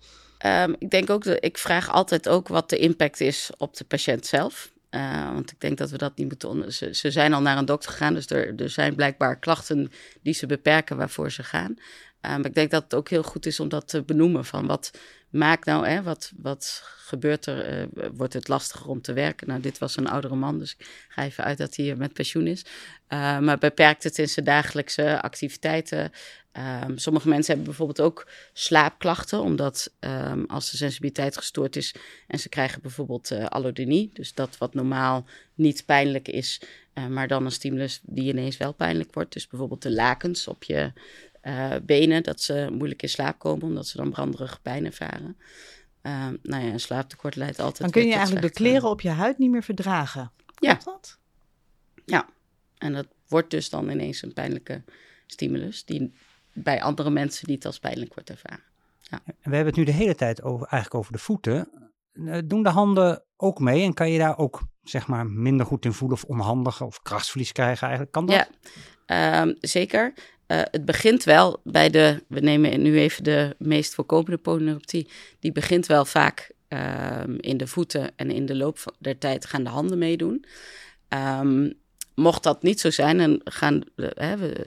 Um, 0.45 0.75
ik 0.79 0.89
denk 0.89 1.09
ook 1.09 1.23
dat 1.23 1.37
ik 1.43 1.57
vraag 1.57 1.91
altijd 1.91 2.29
ook 2.29 2.47
wat 2.47 2.69
de 2.69 2.77
impact 2.77 3.19
is 3.19 3.51
op 3.57 3.77
de 3.77 3.83
patiënt 3.83 4.25
zelf. 4.25 4.71
Uh, 4.91 5.33
want 5.33 5.51
ik 5.51 5.59
denk 5.59 5.77
dat 5.77 5.89
we 5.89 5.97
dat 5.97 6.15
niet 6.15 6.27
moeten. 6.27 6.73
Ze, 6.95 7.11
zijn 7.11 7.33
al 7.33 7.41
naar 7.41 7.57
een 7.57 7.65
dokter 7.65 7.91
gegaan, 7.91 8.13
dus 8.13 8.29
er, 8.29 8.61
er 8.61 8.69
zijn 8.69 8.95
blijkbaar 8.95 9.39
klachten 9.39 9.91
die 10.21 10.33
ze 10.33 10.45
beperken 10.45 10.97
waarvoor 10.97 11.31
ze 11.31 11.43
gaan. 11.43 11.71
Uh, 11.77 12.31
maar 12.31 12.45
ik 12.45 12.53
denk 12.53 12.71
dat 12.71 12.83
het 12.83 12.93
ook 12.93 13.09
heel 13.09 13.23
goed 13.23 13.45
is 13.45 13.59
om 13.59 13.69
dat 13.69 13.87
te 13.87 14.01
benoemen. 14.01 14.45
Van 14.45 14.67
wat 14.67 14.91
maakt 15.29 15.65
nou, 15.65 15.87
hè, 15.87 16.03
wat, 16.03 16.31
wat 16.37 16.83
gebeurt 16.83 17.45
er? 17.45 17.79
Uh, 17.79 18.09
wordt 18.13 18.33
het 18.33 18.47
lastiger 18.47 18.87
om 18.87 19.01
te 19.01 19.13
werken? 19.13 19.47
Nou, 19.47 19.61
dit 19.61 19.77
was 19.77 19.97
een 19.97 20.07
oudere 20.07 20.35
man, 20.35 20.59
dus 20.59 20.75
ik 20.77 21.05
ga 21.09 21.23
even 21.23 21.43
uit 21.43 21.57
dat 21.57 21.75
hij 21.75 21.95
met 21.95 22.13
pensioen 22.13 22.47
is. 22.47 22.65
maar 23.09 23.57
beperkt 23.57 24.03
het 24.03 24.17
in 24.17 24.29
zijn 24.29 24.45
dagelijkse 24.45 25.21
activiteiten? 25.21 26.11
Um, 26.57 26.97
sommige 26.97 27.27
mensen 27.27 27.47
hebben 27.47 27.65
bijvoorbeeld 27.65 28.07
ook 28.07 28.27
slaapklachten, 28.53 29.41
omdat 29.41 29.91
um, 29.99 30.45
als 30.45 30.71
de 30.71 30.77
sensibiliteit 30.77 31.37
gestoord 31.37 31.75
is 31.75 31.95
en 32.27 32.39
ze 32.39 32.49
krijgen 32.49 32.81
bijvoorbeeld 32.81 33.31
uh, 33.31 33.45
allodynie, 33.45 34.09
dus 34.13 34.33
dat 34.33 34.57
wat 34.57 34.73
normaal 34.73 35.25
niet 35.53 35.85
pijnlijk 35.85 36.27
is, 36.27 36.61
uh, 36.93 37.07
maar 37.07 37.27
dan 37.27 37.45
een 37.45 37.51
stimulus 37.51 37.99
die 38.03 38.29
ineens 38.29 38.57
wel 38.57 38.73
pijnlijk 38.73 39.13
wordt. 39.13 39.33
Dus 39.33 39.47
bijvoorbeeld 39.47 39.81
de 39.81 39.91
lakens 39.91 40.47
op 40.47 40.63
je 40.63 40.91
uh, 41.43 41.75
benen, 41.83 42.23
dat 42.23 42.41
ze 42.41 42.67
moeilijk 42.71 43.01
in 43.01 43.09
slaap 43.09 43.39
komen, 43.39 43.67
omdat 43.67 43.87
ze 43.87 43.97
dan 43.97 44.11
branderige 44.11 44.61
pijn 44.61 44.85
ervaren. 44.85 45.37
Ehm, 46.01 46.35
nou 46.43 46.65
ja, 46.65 46.71
een 46.71 46.79
slaaptekort 46.79 47.35
leidt 47.35 47.59
altijd. 47.59 47.81
Dan 47.81 47.91
kun 47.91 48.07
je 48.07 48.15
eigenlijk 48.15 48.47
de 48.47 48.53
kleren 48.53 48.89
op 48.89 49.01
je 49.01 49.09
huid 49.09 49.37
niet 49.37 49.51
meer 49.51 49.63
verdragen. 49.63 50.31
Ja. 50.59 50.79
dat? 50.83 51.17
Ja. 52.05 52.29
En 52.77 52.93
dat 52.93 53.07
wordt 53.27 53.49
dus 53.49 53.69
dan 53.69 53.89
ineens 53.89 54.21
een 54.21 54.33
pijnlijke 54.33 54.83
stimulus 55.25 55.85
die 55.85 56.13
bij 56.63 56.81
andere 56.81 57.09
mensen 57.09 57.49
niet 57.49 57.65
als 57.65 57.79
pijnlijk 57.79 58.13
wordt 58.13 58.29
ervaren. 58.29 58.63
Ja. 58.99 59.21
We 59.25 59.33
hebben 59.41 59.65
het 59.65 59.75
nu 59.75 59.83
de 59.83 59.91
hele 59.91 60.15
tijd 60.15 60.43
over, 60.43 60.67
eigenlijk 60.67 60.95
over 60.95 61.11
de 61.11 61.19
voeten. 61.19 61.69
Eh, 62.13 62.37
doen 62.45 62.63
de 62.63 62.69
handen 62.69 63.23
ook 63.37 63.59
mee 63.59 63.83
en 63.83 63.93
kan 63.93 64.11
je 64.11 64.17
daar 64.17 64.37
ook 64.37 64.61
zeg 64.83 65.07
maar 65.07 65.27
minder 65.27 65.65
goed 65.65 65.85
in 65.85 65.93
voelen 65.93 66.17
of 66.17 66.23
onhandig 66.23 66.81
of 66.81 67.01
krachtsverlies 67.01 67.51
krijgen 67.51 67.81
eigenlijk? 67.81 68.11
Kan 68.11 68.25
dat? 68.25 68.49
Ja, 69.05 69.41
um, 69.41 69.55
zeker. 69.59 70.13
Uh, 70.47 70.61
het 70.63 70.85
begint 70.85 71.23
wel 71.23 71.61
bij 71.63 71.89
de, 71.89 72.23
we 72.27 72.39
nemen 72.39 72.81
nu 72.81 72.99
even 72.99 73.23
de 73.23 73.55
meest 73.57 73.93
voorkomende 73.93 74.37
polyneuropathie, 74.37 75.09
die 75.39 75.51
begint 75.51 75.85
wel 75.85 76.05
vaak 76.05 76.51
um, 76.67 77.39
in 77.39 77.57
de 77.57 77.67
voeten 77.67 78.11
en 78.15 78.31
in 78.31 78.45
de 78.45 78.55
loop 78.55 78.95
der 78.99 79.17
tijd 79.17 79.45
gaan 79.45 79.63
de 79.63 79.69
handen 79.69 79.97
meedoen. 79.97 80.45
Um, 81.09 81.73
mocht 82.15 82.43
dat 82.43 82.63
niet 82.63 82.79
zo 82.79 82.89
zijn 82.89 83.19
en 83.19 83.41
gaan, 83.43 83.83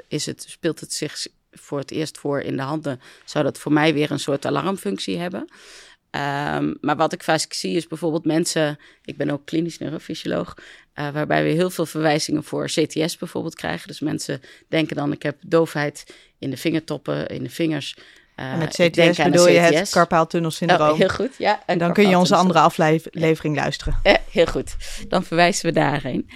is 0.09 0.27
het, 0.27 0.43
speelt 0.49 0.81
het 0.81 0.93
zich 0.93 1.27
voor 1.53 1.79
het 1.79 1.91
eerst 1.91 2.19
voor 2.19 2.41
in 2.41 2.57
de 2.57 2.63
handen, 2.63 3.01
zou 3.25 3.45
dat 3.45 3.59
voor 3.59 3.73
mij 3.73 3.95
weer 3.95 4.11
een 4.11 4.19
soort 4.19 4.47
alarmfunctie 4.47 5.19
hebben. 5.19 5.41
Um, 5.41 6.77
maar 6.81 6.97
wat 6.97 7.13
ik 7.13 7.23
vaak 7.23 7.53
zie 7.53 7.77
is 7.77 7.87
bijvoorbeeld 7.87 8.25
mensen, 8.25 8.79
ik 9.05 9.17
ben 9.17 9.31
ook 9.31 9.45
klinisch 9.45 9.79
neurofysioloog, 9.79 10.55
uh, 10.95 11.11
waarbij 11.11 11.43
we 11.43 11.49
heel 11.49 11.71
veel 11.71 11.87
verwijzingen 11.87 12.45
voor 12.45 12.65
CTS 12.65 13.17
bijvoorbeeld 13.17 13.55
krijgen. 13.55 13.89
Dus 13.89 14.01
mensen 14.01 14.41
denken 14.69 14.97
dan, 14.97 15.13
ik 15.13 15.23
heb 15.23 15.37
doofheid 15.41 16.15
in 16.39 16.51
de 16.51 16.57
vingertoppen, 16.57 17.27
in 17.27 17.43
de 17.43 17.51
vingers. 17.51 17.97
Uh, 18.37 18.59
met 18.59 18.69
CTS 18.69 19.17
bedoel 19.17 19.49
je 19.49 19.59
het 19.59 19.91
carpaaltunnelsyndroom. 19.91 20.91
Oh, 20.91 20.99
heel 20.99 21.09
goed, 21.09 21.35
ja. 21.39 21.63
En 21.67 21.79
dan 21.79 21.93
kun 21.93 22.09
je 22.09 22.19
onze 22.19 22.37
andere 22.37 22.59
aflevering 22.59 23.57
luisteren. 23.57 24.01
Uh, 24.03 24.15
heel 24.31 24.47
goed, 24.47 24.77
dan 25.09 25.25
verwijzen 25.25 25.67
we 25.67 25.73
daarheen. 25.73 26.31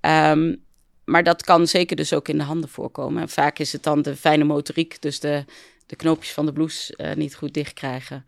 Um, 0.00 0.64
maar 1.12 1.22
dat 1.22 1.42
kan 1.42 1.66
zeker 1.66 1.96
dus 1.96 2.12
ook 2.12 2.28
in 2.28 2.38
de 2.38 2.44
handen 2.44 2.68
voorkomen. 2.68 3.22
En 3.22 3.28
vaak 3.28 3.58
is 3.58 3.72
het 3.72 3.82
dan 3.82 4.02
de 4.02 4.16
fijne 4.16 4.44
motoriek, 4.44 5.02
dus 5.02 5.20
de, 5.20 5.44
de 5.86 5.96
knoopjes 5.96 6.32
van 6.32 6.46
de 6.46 6.52
blouse 6.52 6.94
uh, 6.96 7.14
niet 7.14 7.34
goed 7.34 7.54
dicht 7.54 7.72
krijgen. 7.72 8.24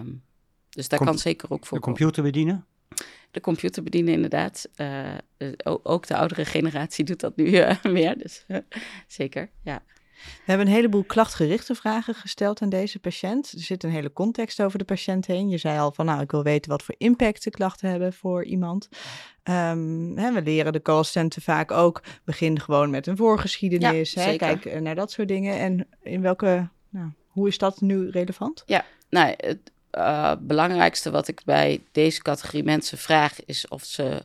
Um, 0.00 0.22
dus 0.70 0.88
daar 0.88 1.04
kan 1.04 1.18
zeker 1.18 1.50
ook 1.50 1.66
voor. 1.66 1.78
De 1.78 1.84
computer 1.84 2.22
bedienen? 2.22 2.66
De 3.30 3.40
computer 3.40 3.82
bedienen, 3.82 4.12
inderdaad. 4.14 4.68
Uh, 4.76 5.14
ook 5.82 6.06
de 6.06 6.16
oudere 6.16 6.44
generatie 6.44 7.04
doet 7.04 7.20
dat 7.20 7.36
nu 7.36 7.44
uh, 7.44 7.82
meer. 7.98 8.18
Dus 8.18 8.46
zeker, 9.06 9.50
ja. 9.62 9.82
We 10.14 10.42
hebben 10.44 10.66
een 10.66 10.72
heleboel 10.72 11.04
klachtgerichte 11.04 11.74
vragen 11.74 12.14
gesteld 12.14 12.62
aan 12.62 12.68
deze 12.68 12.98
patiënt. 12.98 13.52
Er 13.52 13.60
zit 13.60 13.82
een 13.82 13.90
hele 13.90 14.12
context 14.12 14.62
over 14.62 14.78
de 14.78 14.84
patiënt 14.84 15.26
heen. 15.26 15.48
Je 15.48 15.58
zei 15.58 15.78
al 15.78 15.92
van, 15.92 16.06
nou, 16.06 16.20
ik 16.20 16.30
wil 16.30 16.42
weten 16.42 16.70
wat 16.70 16.82
voor 16.82 16.94
impact 16.98 17.44
de 17.44 17.50
klachten 17.50 17.90
hebben 17.90 18.12
voor 18.12 18.44
iemand. 18.44 18.88
Um, 19.44 20.18
hè, 20.18 20.32
we 20.32 20.42
leren 20.42 20.72
de 20.72 20.82
callcenter 20.82 21.42
vaak 21.42 21.70
ook, 21.70 22.02
begin 22.24 22.60
gewoon 22.60 22.90
met 22.90 23.06
een 23.06 23.16
voorgeschiedenis. 23.16 24.12
Ja, 24.12 24.22
hè, 24.22 24.36
kijk 24.36 24.80
naar 24.80 24.94
dat 24.94 25.10
soort 25.10 25.28
dingen. 25.28 25.58
En 25.58 25.88
in 26.02 26.20
welke, 26.20 26.68
nou, 26.88 27.08
hoe 27.26 27.48
is 27.48 27.58
dat 27.58 27.80
nu 27.80 28.10
relevant? 28.10 28.62
Ja, 28.66 28.84
nou, 29.08 29.34
het 29.36 29.72
uh, 29.92 30.32
belangrijkste 30.40 31.10
wat 31.10 31.28
ik 31.28 31.42
bij 31.44 31.82
deze 31.92 32.22
categorie 32.22 32.64
mensen 32.64 32.98
vraag 32.98 33.44
is 33.44 33.68
of 33.68 33.84
ze 33.84 34.24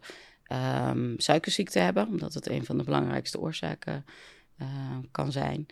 um, 0.88 1.14
suikerziekte 1.18 1.80
hebben, 1.80 2.08
omdat 2.08 2.34
het 2.34 2.50
een 2.50 2.66
van 2.66 2.78
de 2.78 2.84
belangrijkste 2.84 3.40
oorzaken 3.40 4.06
uh, 4.62 4.68
kan 5.12 5.32
zijn. 5.32 5.66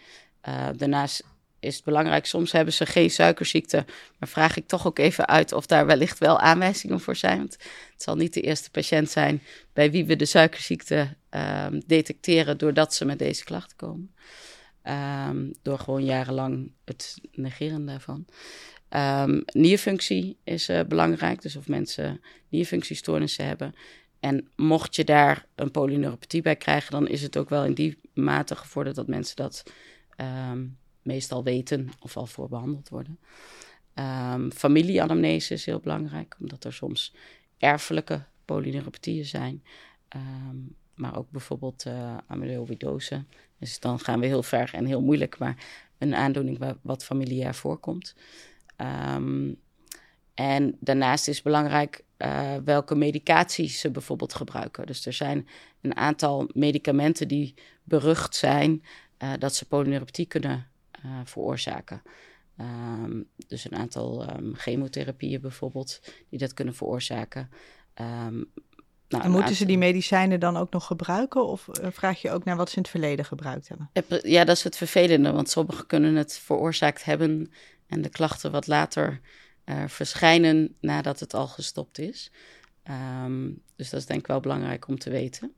Uh, 0.48 0.68
daarnaast 0.76 1.24
is 1.60 1.76
het 1.76 1.84
belangrijk, 1.84 2.26
soms 2.26 2.52
hebben 2.52 2.74
ze 2.74 2.86
geen 2.86 3.10
suikerziekte, 3.10 3.86
maar 4.20 4.30
vraag 4.30 4.58
ik 4.58 4.68
toch 4.68 4.88
ook 4.88 5.00
even 5.00 5.28
uit 5.28 5.52
of 5.52 5.66
daar 5.66 5.86
wellicht 5.86 6.18
wel 6.18 6.40
aanwijzingen 6.40 7.00
voor 7.00 7.16
zijn. 7.16 7.38
Want 7.38 7.54
het 7.94 8.04
zal 8.04 8.16
niet 8.16 8.34
de 8.34 8.42
eerste 8.42 8.72
patiënt 8.72 9.10
zijn 9.10 9.42
bij 9.74 9.92
wie 9.92 10.06
we 10.06 10.16
de 10.16 10.26
suikerziekte 10.26 11.16
um, 11.30 11.82
detecteren 11.86 12.58
doordat 12.58 12.94
ze 12.94 13.06
met 13.06 13.20
deze 13.20 13.44
klachten 13.44 13.78
komen. 13.78 14.12
Um, 15.30 15.54
door 15.62 15.80
gewoon 15.80 16.06
jarenlang 16.06 16.72
het 16.86 17.16
negeren 17.32 17.86
daarvan. 17.86 18.26
Um, 18.90 19.44
nierfunctie 19.46 20.38
is 20.44 20.70
uh, 20.70 20.80
belangrijk, 20.88 21.42
dus 21.42 21.56
of 21.56 21.68
mensen 21.68 22.22
nierfunctiestoornissen 22.50 23.46
hebben. 23.46 23.76
En 24.20 24.48
mocht 24.56 24.96
je 24.96 25.04
daar 25.04 25.46
een 25.56 25.72
polyneuropathie 25.72 26.42
bij 26.42 26.56
krijgen, 26.56 26.92
dan 26.92 27.08
is 27.08 27.22
het 27.22 27.38
ook 27.38 27.50
wel 27.50 27.66
in 27.66 27.74
die 27.74 27.98
mate 28.18 28.56
gevorderd 28.56 28.96
dat 28.96 29.08
mensen 29.08 29.36
dat 29.36 29.64
um, 30.52 30.78
meestal 31.02 31.44
weten 31.44 31.90
of 32.00 32.18
al 32.18 32.26
voor 32.26 32.50
behandeld 32.50 32.90
worden. 32.90 33.20
Um, 34.34 34.52
familieanamnese 34.52 35.54
is 35.54 35.66
heel 35.66 35.80
belangrijk, 35.80 36.36
omdat 36.40 36.64
er 36.64 36.74
soms 36.74 37.16
erfelijke 37.58 38.24
polyneuropathieën 38.46 39.26
zijn. 39.26 39.64
Um, 40.16 40.76
maar 40.96 41.18
ook 41.18 41.32
bijvoorbeeld 41.32 41.86
uh, 41.86 42.18
amyloïdose. 42.28 43.26
Dus 43.60 43.80
dan 43.80 44.00
gaan 44.00 44.20
we 44.20 44.26
heel 44.26 44.44
ver 44.44 44.74
en 44.74 44.86
heel 44.86 45.02
moeilijk, 45.02 45.38
maar 45.38 45.66
een 45.98 46.16
aandoening 46.16 46.76
wat 46.82 47.04
familiair 47.04 47.56
voorkomt. 47.56 48.16
En 50.34 50.78
daarnaast 50.80 51.28
is 51.28 51.42
belangrijk 51.42 52.04
uh, 52.18 52.56
welke 52.64 52.96
medicaties 52.96 53.80
ze 53.80 53.92
bijvoorbeeld 53.92 54.34
gebruiken. 54.34 54.86
Dus 54.86 55.06
er 55.06 55.14
zijn 55.14 55.48
een 55.82 55.96
aantal 55.96 56.50
medicamenten 56.54 57.28
die 57.28 57.54
berucht 57.84 58.36
zijn 58.36 58.84
uh, 59.24 59.34
dat 59.40 59.56
ze 59.56 59.66
polyneuropathie 59.66 60.26
kunnen 60.26 60.68
uh, 61.06 61.12
veroorzaken. 61.24 62.02
Um, 62.60 63.28
dus 63.48 63.66
een 63.66 63.78
aantal 63.78 64.30
um, 64.38 64.56
chemotherapieën 64.56 65.42
bijvoorbeeld, 65.42 66.00
die 66.30 66.40
dat 66.40 66.54
kunnen 66.54 66.76
veroorzaken. 66.76 67.50
Um, 68.02 68.52
nou, 69.10 69.24
en 69.24 69.32
moeten 69.32 69.56
ze 69.56 69.66
die 69.66 69.78
medicijnen 69.78 70.40
dan 70.40 70.58
ook 70.58 70.72
nog 70.72 70.86
gebruiken? 70.86 71.46
Of 71.46 71.68
vraag 71.72 72.22
je 72.22 72.32
ook 72.32 72.44
naar 72.44 72.56
wat 72.56 72.70
ze 72.70 72.76
in 72.76 72.82
het 72.82 72.92
verleden 72.92 73.26
gebruikt 73.26 73.68
hebben? 73.68 73.90
Ja, 74.32 74.44
dat 74.44 74.56
is 74.56 74.64
het 74.64 74.78
vervelende, 74.78 75.32
want 75.32 75.50
sommigen 75.50 75.86
kunnen 75.86 76.16
het 76.16 76.34
veroorzaakt 76.34 77.04
hebben 77.04 77.52
en 77.88 78.02
de 78.02 78.10
klachten 78.10 78.52
wat 78.52 78.68
later 78.68 79.20
verschijnen 79.88 80.76
nadat 80.82 81.20
het 81.20 81.34
al 81.34 81.48
gestopt 81.48 82.00
is. 82.00 82.32
Um, 83.24 83.62
dus 83.76 83.90
dat 83.90 84.00
is 84.00 84.06
denk 84.06 84.20
ik 84.20 84.28
wel 84.28 84.40
belangrijk 84.40 84.88
om 84.88 85.00
te 85.00 85.10
weten. 85.10 85.54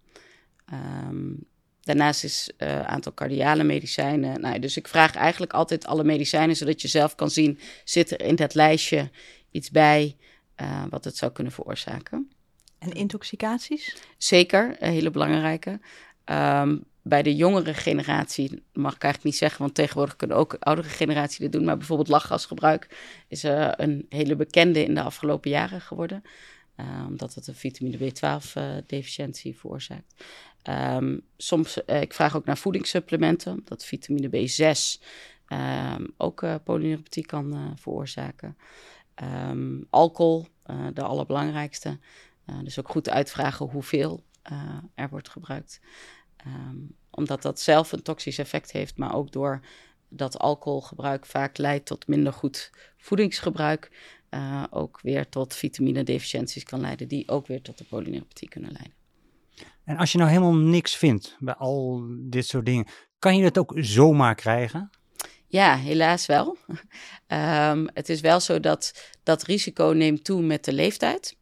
Um, 0.74 1.46
daarnaast 1.82 2.24
is 2.24 2.52
een 2.58 2.68
uh, 2.68 2.82
aantal 2.82 3.14
cardiale 3.14 3.64
medicijnen. 3.64 4.42
Nou, 4.42 4.60
dus 4.60 4.78
ik 4.78 4.88
vraag 4.88 5.16
eigenlijk 5.16 5.54
altijd 5.54 5.86
alle 5.86 6.04
medicijnen, 6.04 6.56
zodat 6.56 6.82
je 6.82 6.88
zelf 6.88 7.16
kan 7.16 7.30
zien, 7.30 7.60
zit 7.84 8.12
er 8.12 8.22
in 8.22 8.36
dat 8.36 8.54
lijstje 8.54 9.10
iets 9.52 9.72
bij 9.72 10.18
uh, 10.62 10.84
wat 10.90 11.04
het 11.04 11.18
zou 11.18 11.32
kunnen 11.32 11.54
veroorzaken. 11.54 12.32
En 12.80 12.92
intoxicaties? 12.92 13.96
Zeker, 14.18 14.76
een 14.80 14.92
hele 14.92 15.12
belangrijke. 15.12 15.80
Um, 16.26 16.84
bij 17.10 17.24
de 17.24 17.36
jongere 17.36 17.74
generatie, 17.74 18.64
mag 18.74 18.96
ik 18.96 19.04
eigenlijk 19.04 19.24
niet 19.24 19.36
zeggen, 19.36 19.62
want 19.62 19.76
tegenwoordig 19.76 20.16
kunnen 20.16 20.38
ook 20.38 20.58
oudere 20.60 20.88
generatie 20.90 21.40
dit 21.40 21.52
doen. 21.52 21.64
Maar 21.64 21.78
bijvoorbeeld 21.78 22.08
lachgasgebruik 22.08 22.88
is 23.28 23.44
uh, 23.44 23.72
een 23.76 24.06
hele 24.10 24.36
bekende 24.36 24.84
in 24.84 24.96
de 24.96 25.02
afgelopen 25.02 25.50
jaren 25.50 25.82
geworden. 25.82 26.24
Uh, 26.76 27.06
omdat 27.08 27.34
het 27.36 27.48
een 27.48 27.56
vitamine 27.56 27.98
B12-deficiëntie 27.98 29.54
uh, 29.54 29.60
veroorzaakt. 29.60 30.26
Um, 30.70 31.22
soms, 31.38 31.78
ik 31.78 32.14
vraag 32.14 32.36
ook 32.36 32.46
naar 32.46 32.58
voedingssupplementen, 32.58 33.52
omdat 33.52 33.86
vitamine 33.86 34.30
B6 34.30 35.04
um, 35.48 36.14
ook 36.18 36.64
polyneuropathie 36.64 37.26
kan 37.26 37.74
veroorzaken. 37.80 38.58
Um, 39.50 39.88
alcohol, 39.90 40.48
de 40.94 41.02
allerbelangrijkste. 41.02 42.00
dus 42.64 42.80
ook 42.80 42.90
goed 42.90 43.10
uitvragen 43.10 43.66
hoeveel 43.66 44.24
er 44.96 45.10
wordt 45.10 45.30
gebruikt. 45.30 45.80
Um, 46.48 46.98
omdat 47.12 47.42
dat 47.42 47.60
zelf 47.60 47.92
een 47.92 48.02
toxisch 48.02 48.38
effect 48.38 48.72
heeft, 48.72 48.98
maar 48.98 49.16
ook 49.16 49.32
door 49.32 49.62
dat 50.10 50.38
alcoholgebruik 50.38 51.26
vaak 51.26 51.58
leidt 51.58 51.86
tot 51.86 52.08
minder 52.08 52.34
goed 52.34 52.72
voedingsgebruik, 52.98 53.92
uh, 54.30 54.64
ook 54.70 55.00
weer 55.02 55.30
tot 55.30 55.56
vitamine-deficiënties 55.56 56.64
kan 56.64 56.82
leiden, 56.82 57.08
die 57.08 57.30
ook 57.30 57.48
weer 57.48 57.62
tot 57.62 57.78
de 57.78 57.84
polyneuropathie 57.84 58.50
kunnen 58.50 58.72
leiden. 58.72 58.94
En 59.84 59.98
als 59.98 60.12
je 60.12 60.18
nou 60.18 60.30
helemaal 60.30 60.56
niks 60.56 60.96
vindt 60.96 61.36
bij 61.40 61.54
al 61.54 62.04
dit 62.10 62.46
soort 62.46 62.66
dingen, 62.66 62.88
kan 63.20 63.38
je 63.38 63.44
het 63.44 63.58
ook 63.58 63.74
zomaar 63.76 64.36
krijgen? 64.36 64.90
Ja, 65.48 65.76
helaas 65.76 66.26
wel. 66.26 66.58
um, 67.28 67.88
het 68.00 68.10
is 68.10 68.22
wel 68.22 68.40
zo 68.40 68.60
dat 68.60 69.14
dat 69.24 69.44
risico 69.44 69.86
neemt 69.86 70.24
toe 70.24 70.42
met 70.42 70.66
de 70.66 70.74
leeftijd. 70.74 71.38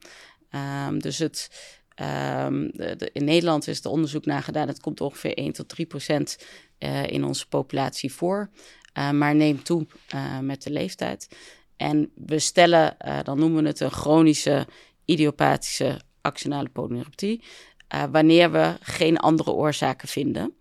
Um, 0.88 1.00
dus 1.00 1.17
het, 1.17 1.50
De, 1.97 3.09
in 3.13 3.23
Nederland 3.23 3.67
is 3.67 3.83
er 3.83 3.91
onderzoek 3.91 4.25
naar 4.25 4.43
gedaan. 4.43 4.67
Het 4.67 4.79
komt 4.79 5.01
ongeveer 5.01 5.33
1 5.33 5.53
tot 5.53 5.69
3 5.69 5.85
procent 5.85 6.37
uh, 6.79 7.07
in 7.07 7.23
onze 7.23 7.47
populatie 7.47 8.13
voor. 8.13 8.49
Uh, 8.97 9.11
maar 9.11 9.35
neemt 9.35 9.65
toe 9.65 9.87
uh, 10.15 10.39
met 10.39 10.63
de 10.63 10.71
leeftijd. 10.71 11.35
En 11.77 12.11
we 12.15 12.39
stellen, 12.39 12.97
dan 13.23 13.39
noemen 13.39 13.61
we 13.61 13.69
het 13.69 13.79
een 13.79 13.91
chronische 13.91 14.67
idiopathische 15.05 16.01
actionale 16.21 16.69
polyneuropathie. 16.69 17.43
wanneer 18.11 18.51
we 18.51 18.77
geen 18.81 19.17
andere 19.17 19.51
oorzaken 19.51 20.07
vinden. 20.07 20.55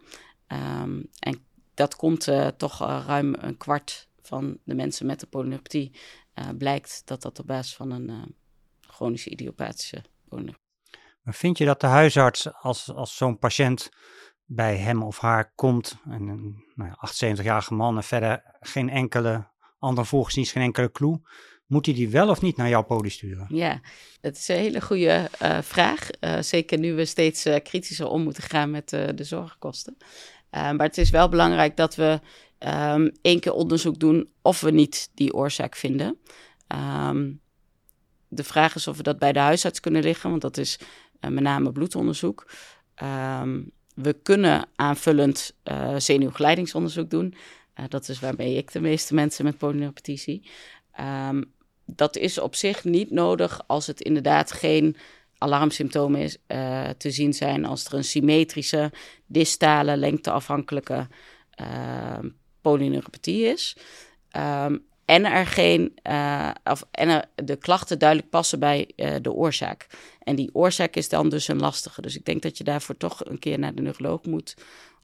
Um, 0.82 1.08
en 1.18 1.44
dat 1.74 1.96
komt 1.96 2.28
toch 2.56 2.78
ruim 3.06 3.34
een 3.38 3.56
kwart 3.56 4.08
van 4.22 4.58
de 4.64 4.74
mensen 4.74 5.06
met 5.06 5.20
de 5.20 5.26
polyneuropathie 5.26 5.92
blijkt 6.58 7.02
dat 7.04 7.22
dat 7.22 7.38
op 7.38 7.46
basis 7.46 7.74
van 7.74 7.90
een 7.90 8.34
chronische 8.80 9.30
idiopathische 9.30 10.02
Vind 11.28 11.58
je 11.58 11.64
dat 11.64 11.80
de 11.80 11.86
huisarts, 11.86 12.48
als, 12.60 12.92
als 12.94 13.16
zo'n 13.16 13.38
patiënt 13.38 13.88
bij 14.44 14.76
hem 14.76 15.02
of 15.02 15.18
haar 15.18 15.52
komt, 15.54 15.96
en 16.04 16.28
een 16.28 16.64
nou 16.74 16.90
ja, 16.90 17.08
78-jarige 17.34 17.74
man 17.74 17.96
en 17.96 18.04
verder 18.04 18.42
geen 18.60 18.90
enkele 18.90 19.46
andere 19.78 20.06
volgens 20.06 20.50
geen 20.50 20.62
enkele 20.62 20.90
clue, 20.92 21.20
moet 21.66 21.86
hij 21.86 21.94
die 21.94 22.08
wel 22.08 22.28
of 22.28 22.42
niet 22.42 22.56
naar 22.56 22.68
jouw 22.68 22.82
poli 22.82 23.10
sturen? 23.10 23.46
Ja, 23.48 23.80
dat 24.20 24.36
is 24.36 24.48
een 24.48 24.56
hele 24.56 24.80
goede 24.80 25.30
uh, 25.42 25.58
vraag. 25.62 26.08
Uh, 26.20 26.40
zeker 26.40 26.78
nu 26.78 26.94
we 26.94 27.04
steeds 27.04 27.46
uh, 27.46 27.56
kritischer 27.62 28.06
om 28.06 28.22
moeten 28.22 28.42
gaan 28.42 28.70
met 28.70 28.88
de 28.88 29.24
zorgkosten. 29.24 29.96
maar 30.50 30.86
het 30.86 30.98
is 30.98 31.10
wel 31.10 31.28
belangrijk 31.28 31.76
dat 31.76 31.94
we 31.94 32.20
um, 32.58 33.12
één 33.22 33.40
keer 33.40 33.52
onderzoek 33.52 33.98
doen 33.98 34.28
of 34.42 34.60
we 34.60 34.70
niet 34.70 35.10
die 35.14 35.34
oorzaak 35.34 35.76
vinden. 35.76 36.18
Um, 36.74 37.40
de 38.28 38.44
vraag 38.44 38.74
is 38.74 38.86
of 38.86 38.96
we 38.96 39.02
dat 39.02 39.18
bij 39.18 39.32
de 39.32 39.38
huisarts 39.38 39.80
kunnen 39.80 40.02
liggen, 40.02 40.30
want 40.30 40.42
dat 40.42 40.56
is 40.56 40.78
met 41.20 41.40
name 41.40 41.72
bloedonderzoek. 41.72 42.50
Um, 43.42 43.70
we 43.94 44.12
kunnen 44.12 44.68
aanvullend 44.74 45.54
zenuwgeleidingsonderzoek 45.96 47.10
doen. 47.10 47.34
dat 47.88 48.08
is 48.08 48.20
waarmee 48.20 48.56
ik 48.56 48.72
de 48.72 48.80
meeste 48.80 49.14
mensen 49.14 49.44
met 49.44 49.58
polyneuropathie 49.58 50.18
zie. 50.18 50.50
Um, 51.00 51.54
dat 51.84 52.16
is 52.16 52.38
op 52.38 52.54
zich 52.54 52.84
niet 52.84 53.10
nodig 53.10 53.62
als 53.66 53.86
het 53.86 54.00
inderdaad 54.00 54.52
geen 54.52 54.96
alarmsymptomen 55.38 56.20
is, 56.20 56.38
te 56.96 57.10
zien 57.10 57.32
zijn 57.32 57.64
als 57.64 57.84
er 57.84 57.94
een 57.94 58.04
symmetrische, 58.04 58.92
distale, 59.26 59.96
lengteafhankelijke 59.96 61.08
uh, 61.60 62.18
polyneuropathie 62.60 63.44
is. 63.44 63.76
En 65.04 65.24
er 65.24 65.46
geen, 65.46 65.94
of, 66.64 66.86
en 66.90 67.28
de 67.34 67.56
klachten 67.56 67.98
duidelijk 67.98 68.30
passen 68.30 68.58
bij 68.58 68.90
de 69.22 69.32
oorzaak. 69.32 69.86
En 70.26 70.36
die 70.36 70.50
oorzaak 70.52 70.96
is 70.96 71.08
dan 71.08 71.28
dus 71.28 71.48
een 71.48 71.60
lastige. 71.60 72.02
Dus 72.02 72.16
ik 72.16 72.24
denk 72.24 72.42
dat 72.42 72.58
je 72.58 72.64
daarvoor 72.64 72.96
toch 72.96 73.24
een 73.24 73.38
keer 73.38 73.58
naar 73.58 73.74
de 73.74 73.82
neuroloog 73.82 74.24
moet 74.24 74.56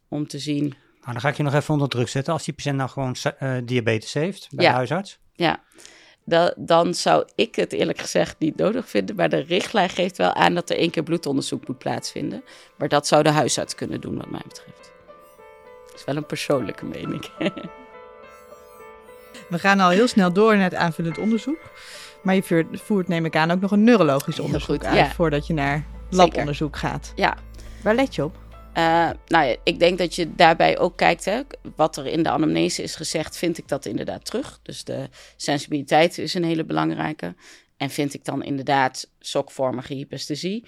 om 0.09 0.27
te 0.27 0.39
zien. 0.39 0.63
Nou, 1.01 1.13
dan 1.13 1.21
ga 1.21 1.29
ik 1.29 1.37
je 1.37 1.43
nog 1.43 1.55
even 1.55 1.75
onder 1.75 1.89
druk 1.89 2.09
zetten. 2.09 2.33
Als 2.33 2.45
die 2.45 2.55
patiënt 2.55 2.77
nou 2.77 2.91
gewoon 2.91 3.17
diabetes 3.65 4.13
heeft 4.13 4.49
bij 4.51 4.67
de 4.67 4.73
huisarts. 4.73 5.19
Ja, 5.33 5.63
dan 6.57 6.95
zou 6.95 7.29
ik 7.35 7.55
het 7.55 7.73
eerlijk 7.73 7.99
gezegd 7.99 8.39
niet 8.39 8.57
nodig 8.57 8.89
vinden. 8.89 9.17
Maar 9.17 9.29
de 9.29 9.41
richtlijn 9.41 9.89
geeft 9.89 10.17
wel 10.17 10.35
aan 10.35 10.55
dat 10.55 10.71
er 10.71 10.77
één 10.77 10.91
keer 10.91 11.03
bloedonderzoek 11.03 11.69
moet 11.69 11.79
plaatsvinden. 11.79 12.45
Maar 12.79 12.89
dat 12.89 13.07
zou 13.07 13.23
de 13.23 13.31
huisarts 13.31 13.75
kunnen 13.75 14.01
doen, 14.01 14.17
wat 14.17 14.31
mij 14.31 14.43
betreft. 14.49 14.93
Dat 15.87 15.95
is 15.95 16.05
wel 16.05 16.17
een 16.17 16.27
persoonlijke 16.27 16.85
mening. 16.85 17.25
We 19.49 19.59
gaan 19.59 19.81
al 19.81 19.91
heel 19.91 20.09
snel 20.09 20.33
door 20.33 20.55
naar 20.55 20.65
het 20.65 20.75
aanvullend 20.75 21.19
onderzoek. 21.19 21.61
Maar 22.23 22.35
je 22.35 22.67
voert, 22.73 23.09
neem 23.09 23.25
ik 23.25 23.37
aan, 23.37 23.51
ook 23.51 23.61
nog 23.61 23.71
een 23.71 23.85
neurologisch 23.85 24.41
onderzoek 24.41 24.85
uit 24.85 25.13
voordat 25.13 25.47
je 25.47 25.53
naar 25.53 25.87
labonderzoek 26.11 26.77
gaat. 26.77 27.13
Ja. 27.15 27.37
Waar 27.83 27.95
let 27.95 28.15
je 28.15 28.25
op? 28.25 28.41
Uh, 28.79 29.11
nou 29.27 29.47
ja, 29.47 29.57
ik 29.65 29.79
denk 29.79 29.99
dat 29.99 30.15
je 30.15 30.35
daarbij 30.35 30.79
ook 30.79 30.97
kijkt, 30.97 31.25
hè, 31.25 31.41
wat 31.77 31.97
er 31.97 32.07
in 32.07 32.23
de 32.23 32.31
anamnese 32.31 32.83
is 32.83 32.95
gezegd, 32.95 33.37
vind 33.37 33.59
ik 33.59 33.69
dat 33.69 33.85
inderdaad 33.85 34.25
terug. 34.25 34.61
Dus 34.63 34.85
de 34.85 35.09
sensibiliteit 35.37 36.19
is 36.19 36.35
een 36.35 36.45
hele 36.45 36.65
belangrijke. 36.65 37.35
En 37.77 37.91
vind 37.91 38.15
ik 38.15 38.25
dan 38.25 38.43
inderdaad 38.43 39.11
sokvormige 39.19 39.95
hypesthesie? 39.95 40.67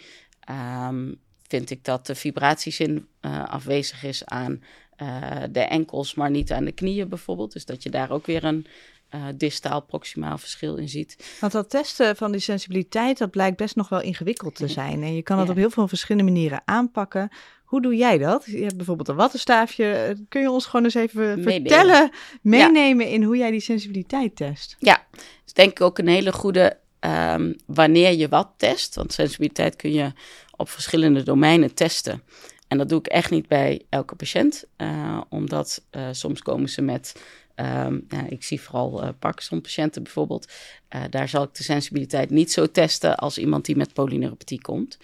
Um, 0.89 1.21
vind 1.49 1.71
ik 1.71 1.85
dat 1.85 2.07
de 2.07 2.15
vibratiezin 2.15 3.09
uh, 3.21 3.45
afwezig 3.45 4.05
is 4.05 4.25
aan 4.25 4.63
uh, 5.03 5.43
de 5.51 5.61
enkels, 5.61 6.15
maar 6.15 6.31
niet 6.31 6.53
aan 6.53 6.65
de 6.65 6.73
knieën 6.73 7.09
bijvoorbeeld. 7.09 7.53
Dus 7.53 7.65
dat 7.65 7.83
je 7.83 7.91
daar 7.91 8.11
ook 8.11 8.27
weer 8.27 8.45
een 8.45 8.67
uh, 9.15 9.25
distaal 9.35 9.81
proximaal 9.81 10.39
verschil 10.39 10.77
in 10.77 10.89
ziet. 10.89 11.37
Want 11.41 11.53
dat 11.53 11.71
testen 11.71 12.17
van 12.17 12.33
die 12.33 12.41
sensibiliteit, 12.41 13.19
dat 13.19 13.31
blijkt 13.31 13.57
best 13.57 13.77
nog 13.77 13.89
wel 13.89 14.01
ingewikkeld 14.01 14.55
te 14.55 14.69
zijn. 14.69 15.03
En 15.03 15.15
je 15.15 15.23
kan 15.23 15.39
het 15.39 15.49
op 15.49 15.57
heel 15.57 15.71
veel 15.71 15.89
verschillende 15.89 16.33
manieren 16.33 16.63
aanpakken. 16.65 17.29
Hoe 17.65 17.83
doe 17.83 17.97
jij 17.97 18.19
dat? 18.19 18.45
Je 18.47 18.63
hebt 18.63 18.77
bijvoorbeeld 18.77 19.09
een 19.09 19.17
wattenstaafje. 19.17 20.17
Kun 20.29 20.41
je 20.41 20.51
ons 20.51 20.67
gewoon 20.67 20.85
eens 20.85 20.95
even 20.95 21.43
vertellen, 21.43 22.11
meenemen 22.43 23.09
in 23.09 23.23
hoe 23.23 23.37
jij 23.37 23.51
die 23.51 23.61
sensibiliteit 23.61 24.37
test? 24.37 24.77
Ja, 24.79 25.07
dat 25.11 25.23
is 25.47 25.53
denk 25.53 25.71
ik 25.71 25.81
ook 25.81 25.99
een 25.99 26.09
hele 26.09 26.33
goede 26.33 26.79
um, 27.01 27.57
wanneer 27.67 28.13
je 28.13 28.29
wat 28.29 28.49
test. 28.57 28.95
Want 28.95 29.13
sensibiliteit 29.13 29.77
kun 29.77 29.93
je 29.93 30.13
op 30.57 30.69
verschillende 30.69 31.23
domeinen 31.23 31.75
testen. 31.75 32.23
En 32.69 32.79
dat 32.79 32.89
doe 32.89 32.99
ik 32.99 33.07
echt 33.07 33.31
niet 33.31 33.49
bij 33.49 33.83
elke 33.89 34.15
patiënt, 34.15 34.65
uh, 34.77 35.21
omdat 35.29 35.85
uh, 35.91 36.09
soms 36.11 36.43
komen 36.43 36.69
ze 36.69 36.83
met 36.83 37.15
Um, 37.57 38.05
ja, 38.09 38.27
ik 38.29 38.45
zie 38.45 38.61
vooral 38.61 39.03
uh, 39.03 39.09
Parkinson-patiënten 39.19 40.03
bijvoorbeeld. 40.03 40.53
Uh, 40.95 41.03
daar 41.11 41.29
zal 41.29 41.43
ik 41.43 41.55
de 41.55 41.63
sensibiliteit 41.63 42.31
niet 42.31 42.53
zo 42.53 42.71
testen 42.71 43.17
als 43.17 43.39
iemand 43.39 43.65
die 43.65 43.77
met 43.77 43.93
polyneuropathie 43.93 44.61
komt. 44.61 44.99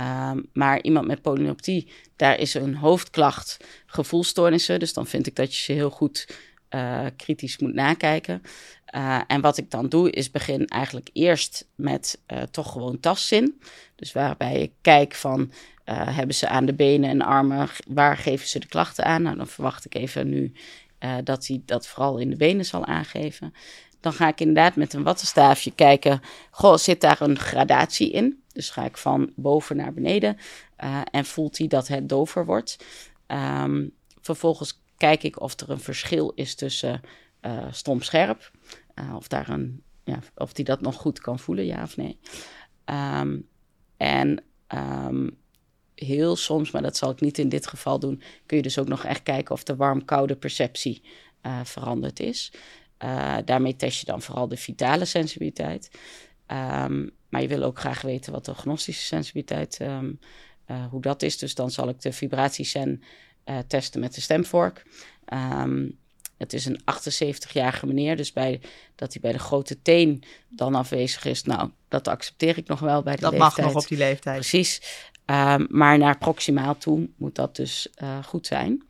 Um, 0.00 0.48
maar 0.52 0.82
iemand 0.82 1.06
met 1.06 1.22
polyneuropathie, 1.22 1.92
daar 2.16 2.38
is 2.38 2.54
een 2.54 2.74
hoofdklacht 2.74 3.56
gevoelstoornissen. 3.86 4.78
Dus 4.78 4.92
dan 4.92 5.06
vind 5.06 5.26
ik 5.26 5.36
dat 5.36 5.56
je 5.56 5.62
ze 5.62 5.72
heel 5.72 5.90
goed 5.90 6.28
uh, 6.70 7.06
kritisch 7.16 7.58
moet 7.58 7.74
nakijken. 7.74 8.42
en 9.26 9.40
wat 9.40 9.56
ik 9.56 9.70
dan 9.70 9.88
doe, 9.88 10.10
is 10.10 10.30
begin 10.30 10.66
eigenlijk 10.66 11.10
eerst 11.12 11.68
met 11.74 12.20
toch 12.50 12.72
gewoon 12.72 13.00
tastzin. 13.00 13.60
Dus 13.94 14.12
waarbij 14.12 14.60
ik 14.60 14.72
kijk 14.80 15.14
van, 15.14 15.52
hebben 15.90 16.34
ze 16.34 16.48
aan 16.48 16.66
de 16.66 16.74
benen 16.74 17.10
en 17.10 17.22
armen, 17.22 17.68
waar 17.88 18.16
geven 18.16 18.48
ze 18.48 18.58
de 18.58 18.66
klachten 18.66 19.04
aan? 19.04 19.22
Nou, 19.22 19.36
dan 19.36 19.46
verwacht 19.46 19.84
ik 19.84 19.94
even 19.94 20.28
nu 20.28 20.52
uh, 21.04 21.16
dat 21.24 21.46
hij 21.46 21.62
dat 21.64 21.86
vooral 21.86 22.18
in 22.18 22.30
de 22.30 22.36
benen 22.36 22.64
zal 22.64 22.84
aangeven. 22.84 23.54
Dan 24.00 24.12
ga 24.12 24.28
ik 24.28 24.40
inderdaad 24.40 24.76
met 24.76 24.92
een 24.92 25.02
wattenstaafje 25.02 25.70
kijken, 25.70 26.20
goh, 26.50 26.76
zit 26.76 27.00
daar 27.00 27.20
een 27.20 27.38
gradatie 27.38 28.10
in? 28.10 28.42
Dus 28.52 28.70
ga 28.70 28.84
ik 28.84 28.96
van 28.96 29.32
boven 29.36 29.76
naar 29.76 29.92
beneden 29.92 30.36
uh, 30.84 31.00
en 31.10 31.24
voelt 31.24 31.58
hij 31.58 31.66
dat 31.66 31.88
het 31.88 32.08
dover 32.08 32.46
wordt. 32.46 32.84
Um, 33.26 33.92
vervolgens 34.20 34.82
kijk 34.96 35.22
ik 35.22 35.40
of 35.40 35.60
er 35.60 35.70
een 35.70 35.80
verschil 35.80 36.32
is 36.34 36.54
tussen 36.54 37.00
uh, 37.42 37.66
stom-scherp, 37.70 38.50
of, 39.14 39.28
daar 39.28 39.48
een, 39.48 39.82
ja, 40.04 40.18
of 40.34 40.52
die 40.52 40.64
dat 40.64 40.80
nog 40.80 40.94
goed 40.94 41.20
kan 41.20 41.38
voelen, 41.38 41.66
ja 41.66 41.82
of 41.82 41.96
nee. 41.96 42.18
Um, 43.20 43.48
en 43.96 44.44
um, 44.68 45.36
heel 46.04 46.36
soms, 46.36 46.70
maar 46.70 46.82
dat 46.82 46.96
zal 46.96 47.10
ik 47.10 47.20
niet 47.20 47.38
in 47.38 47.48
dit 47.48 47.66
geval 47.66 47.98
doen, 47.98 48.22
kun 48.46 48.56
je 48.56 48.62
dus 48.62 48.78
ook 48.78 48.88
nog 48.88 49.04
echt 49.04 49.22
kijken 49.22 49.54
of 49.54 49.62
de 49.62 49.76
warm-koude 49.76 50.36
perceptie 50.36 51.02
uh, 51.42 51.60
veranderd 51.64 52.20
is. 52.20 52.52
Uh, 53.04 53.36
daarmee 53.44 53.76
test 53.76 54.00
je 54.00 54.06
dan 54.06 54.22
vooral 54.22 54.48
de 54.48 54.56
vitale 54.56 55.04
sensibiliteit. 55.04 55.90
Um, 56.46 57.10
maar 57.28 57.42
je 57.42 57.48
wil 57.48 57.62
ook 57.62 57.78
graag 57.78 58.00
weten 58.00 58.32
wat 58.32 58.44
de 58.44 58.54
gnostische 58.54 59.06
sensibiliteit, 59.06 59.78
um, 59.80 60.18
uh, 60.70 60.86
hoe 60.86 61.00
dat 61.00 61.22
is. 61.22 61.38
Dus 61.38 61.54
dan 61.54 61.70
zal 61.70 61.88
ik 61.88 62.00
de 62.00 62.12
vibratiesen 62.12 63.02
testen 63.66 64.00
met 64.00 64.14
de 64.14 64.20
stemvork. 64.20 64.86
Um, 65.32 65.98
het 66.38 66.52
is 66.52 66.66
een 66.66 66.80
78-jarige 66.80 67.86
meneer, 67.86 68.16
dus 68.16 68.32
bij, 68.32 68.60
dat 68.94 69.12
hij 69.12 69.22
bij 69.22 69.32
de 69.32 69.38
grote 69.38 69.82
teen 69.82 70.22
dan 70.48 70.74
afwezig 70.74 71.24
is. 71.24 71.42
Nou, 71.42 71.70
dat 71.88 72.08
accepteer 72.08 72.58
ik 72.58 72.66
nog 72.66 72.80
wel 72.80 73.02
bij 73.02 73.14
de 73.14 73.20
dat 73.20 73.30
leeftijd. 73.30 73.54
Dat 73.56 73.64
mag 73.64 73.74
nog 73.74 73.82
op 73.82 73.88
die 73.88 73.98
leeftijd. 73.98 74.38
Precies. 74.38 74.80
Um, 75.26 75.66
maar 75.70 75.98
naar 75.98 76.18
proximaal 76.18 76.78
toe 76.78 77.08
moet 77.16 77.34
dat 77.34 77.56
dus 77.56 77.88
uh, 78.02 78.24
goed 78.24 78.46
zijn. 78.46 78.82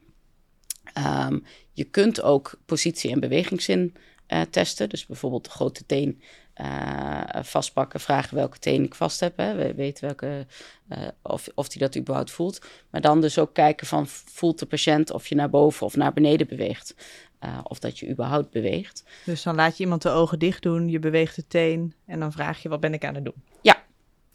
Um, 0.98 1.44
je 1.72 1.84
kunt 1.84 2.22
ook 2.22 2.60
positie- 2.66 3.10
en 3.10 3.20
bewegingszin 3.20 3.94
uh, 4.28 4.40
testen. 4.40 4.88
Dus 4.88 5.06
bijvoorbeeld 5.06 5.44
de 5.44 5.50
grote 5.50 5.86
teen 5.86 6.22
uh, 6.60 7.20
vastpakken, 7.42 8.00
vragen 8.00 8.36
welke 8.36 8.58
teen 8.58 8.84
ik 8.84 8.94
vast 8.94 9.20
heb. 9.20 9.36
Hè. 9.36 9.54
We 9.54 9.74
weten 9.74 10.04
welke, 10.04 10.46
of, 11.22 11.48
of 11.54 11.68
die 11.68 11.80
dat 11.80 11.96
überhaupt 11.96 12.30
voelt. 12.30 12.66
Maar 12.90 13.00
dan 13.00 13.20
dus 13.20 13.38
ook 13.38 13.54
kijken 13.54 13.86
van 13.86 14.06
voelt 14.06 14.58
de 14.58 14.66
patiënt 14.66 15.10
of 15.10 15.26
je 15.26 15.34
naar 15.34 15.50
boven 15.50 15.86
of 15.86 15.96
naar 15.96 16.12
beneden 16.12 16.46
beweegt. 16.46 16.94
of 17.62 17.78
dat 17.78 17.98
je 17.98 18.10
überhaupt 18.10 18.50
beweegt. 18.50 19.04
Dus 19.24 19.42
dan 19.42 19.54
laat 19.54 19.76
je 19.76 19.84
iemand 19.84 20.02
de 20.02 20.08
ogen 20.08 20.38
dicht 20.38 20.62
doen, 20.62 20.88
je 20.88 20.98
beweegt 20.98 21.36
de 21.36 21.46
teen 21.46 21.94
en 22.06 22.20
dan 22.20 22.32
vraag 22.32 22.62
je 22.62 22.68
wat 22.68 22.80
ben 22.80 22.94
ik 22.94 23.04
aan 23.04 23.14
het 23.14 23.24
doen. 23.24 23.42
Ja, 23.62 23.84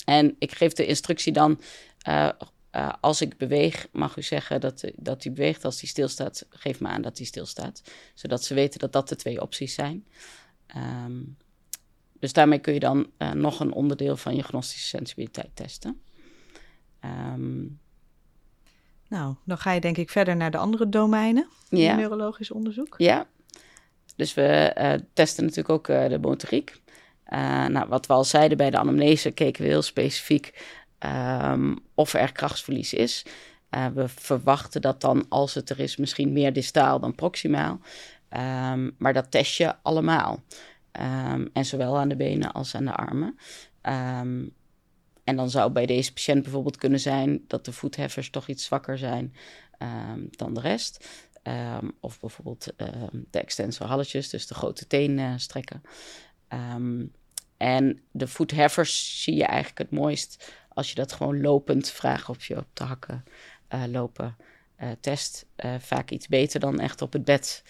en 0.06 0.36
ik 0.40 0.52
geef 0.52 0.74
de 0.74 0.86
instructie 0.86 1.34
dan 1.34 1.60
uh, 2.08 2.30
uh, 2.76 2.94
als 3.02 3.22
ik 3.22 3.38
beweeg, 3.38 3.88
mag 3.92 4.18
u 4.18 4.22
zeggen 4.22 4.62
dat, 4.62 4.92
dat 4.96 5.24
hij 5.24 5.34
beweegt. 5.34 5.66
Als 5.66 5.80
hij 5.80 5.90
stilstaat, 5.90 6.46
geef 6.50 6.80
me 6.80 6.88
aan 6.88 7.02
dat 7.02 7.18
hij 7.18 7.26
stilstaat. 7.26 7.82
Zodat 8.14 8.44
ze 8.44 8.54
weten 8.54 8.80
dat 8.80 8.94
dat 8.94 9.10
de 9.10 9.16
twee 9.16 9.42
opties 9.42 9.74
zijn. 9.74 10.08
Um, 11.06 11.38
dus 12.20 12.34
daarmee 12.34 12.60
kun 12.60 12.74
je 12.74 12.80
dan 12.80 13.12
uh, 13.18 13.32
nog 13.32 13.60
een 13.60 13.74
onderdeel 13.74 14.18
van 14.18 14.36
je 14.36 14.44
gnostische 14.44 14.88
sensibiliteit 14.88 15.50
testen. 15.54 16.02
Um, 17.06 17.80
nou, 19.08 19.36
dan 19.46 19.58
ga 19.58 19.72
je 19.72 19.82
denk 19.82 19.98
ik 19.98 20.10
verder 20.10 20.36
naar 20.36 20.52
de 20.52 20.58
andere 20.58 20.90
domeinen 20.90 21.48
in 21.70 21.96
neurologisch 21.96 22.52
onderzoek. 22.52 22.96
Ja, 22.98 23.28
dus 24.16 24.34
we 24.34 24.76
uh, 24.78 24.94
testen 25.14 25.44
natuurlijk 25.44 25.70
ook 25.70 25.88
de 26.10 26.20
motoriek. 26.22 26.82
Nou, 27.68 27.88
wat 27.88 28.06
we 28.06 28.14
al 28.14 28.24
zeiden 28.24 28.58
bij 28.58 28.70
de 28.70 28.78
anamnese, 28.78 29.32
keken 29.32 29.64
we 29.64 29.68
heel 29.68 29.82
specifiek 29.82 30.78
um, 31.00 31.78
of 31.94 32.14
er 32.14 32.32
krachtsverlies 32.32 32.94
is. 32.94 33.26
Uh, 33.72 33.88
we 33.88 34.08
verwachten 34.08 34.82
dat 34.82 35.02
dan, 35.02 35.26
als 35.30 35.54
het 35.54 35.70
er 35.70 35.80
is, 35.80 35.98
misschien 35.98 36.34
meer 36.34 36.54
distaal 36.54 37.00
dan 37.00 37.16
proximaal. 37.16 37.80
Um, 38.30 38.96
maar 38.98 39.14
dat 39.14 39.32
test 39.32 39.58
je 39.58 39.76
allemaal. 39.82 40.44
Ehm, 40.92 41.48
en 41.54 41.66
zowel 41.66 41.98
aan 41.98 42.10
de 42.10 42.16
benen 42.16 42.52
als 42.52 42.76
aan 42.76 42.86
de 42.86 42.96
armen. 42.96 43.38
Ehm, 43.82 44.46
en 45.24 45.36
dan 45.36 45.50
zou 45.50 45.72
bij 45.72 45.86
deze 45.86 46.14
patiënt 46.14 46.44
bijvoorbeeld 46.44 46.78
kunnen 46.78 47.00
zijn 47.00 47.44
dat 47.48 47.66
de 47.66 47.72
voetheffers 47.72 48.30
toch 48.30 48.48
iets 48.48 48.66
zwakker 48.66 48.98
zijn 48.98 49.34
ehm, 49.78 50.20
dan 50.30 50.54
de 50.54 50.62
rest. 50.62 51.08
of 52.00 52.20
bijvoorbeeld 52.20 52.74
de 53.32 53.40
extensor 53.40 53.88
halletjes, 53.88 54.30
dus 54.30 54.48
de 54.48 54.54
grote 54.54 54.88
teen 54.88 55.18
uh, 55.18 55.34
strekken. 55.38 55.82
en 57.58 58.02
de 58.12 58.28
voetheffers 58.28 59.24
zie 59.24 59.36
je 59.36 59.44
eigenlijk 59.44 59.78
het 59.78 60.00
mooist 60.00 60.54
als 60.80 60.90
je 60.90 60.96
dat 60.96 61.12
gewoon 61.12 61.42
lopend 61.42 61.90
vraagt 61.90 62.30
of 62.30 62.46
je 62.46 62.58
op 62.58 62.68
de 62.74 62.84
hakken 62.84 63.24
uh, 63.74 63.84
lopen 63.88 64.36
uh, 64.82 64.90
test. 65.00 65.46
vaak 65.80 66.10
iets 66.10 66.28
beter 66.28 66.60
dan 66.60 66.80
echt 66.80 67.02
op 67.02 67.14
het 67.14 67.24
bed 67.26 67.64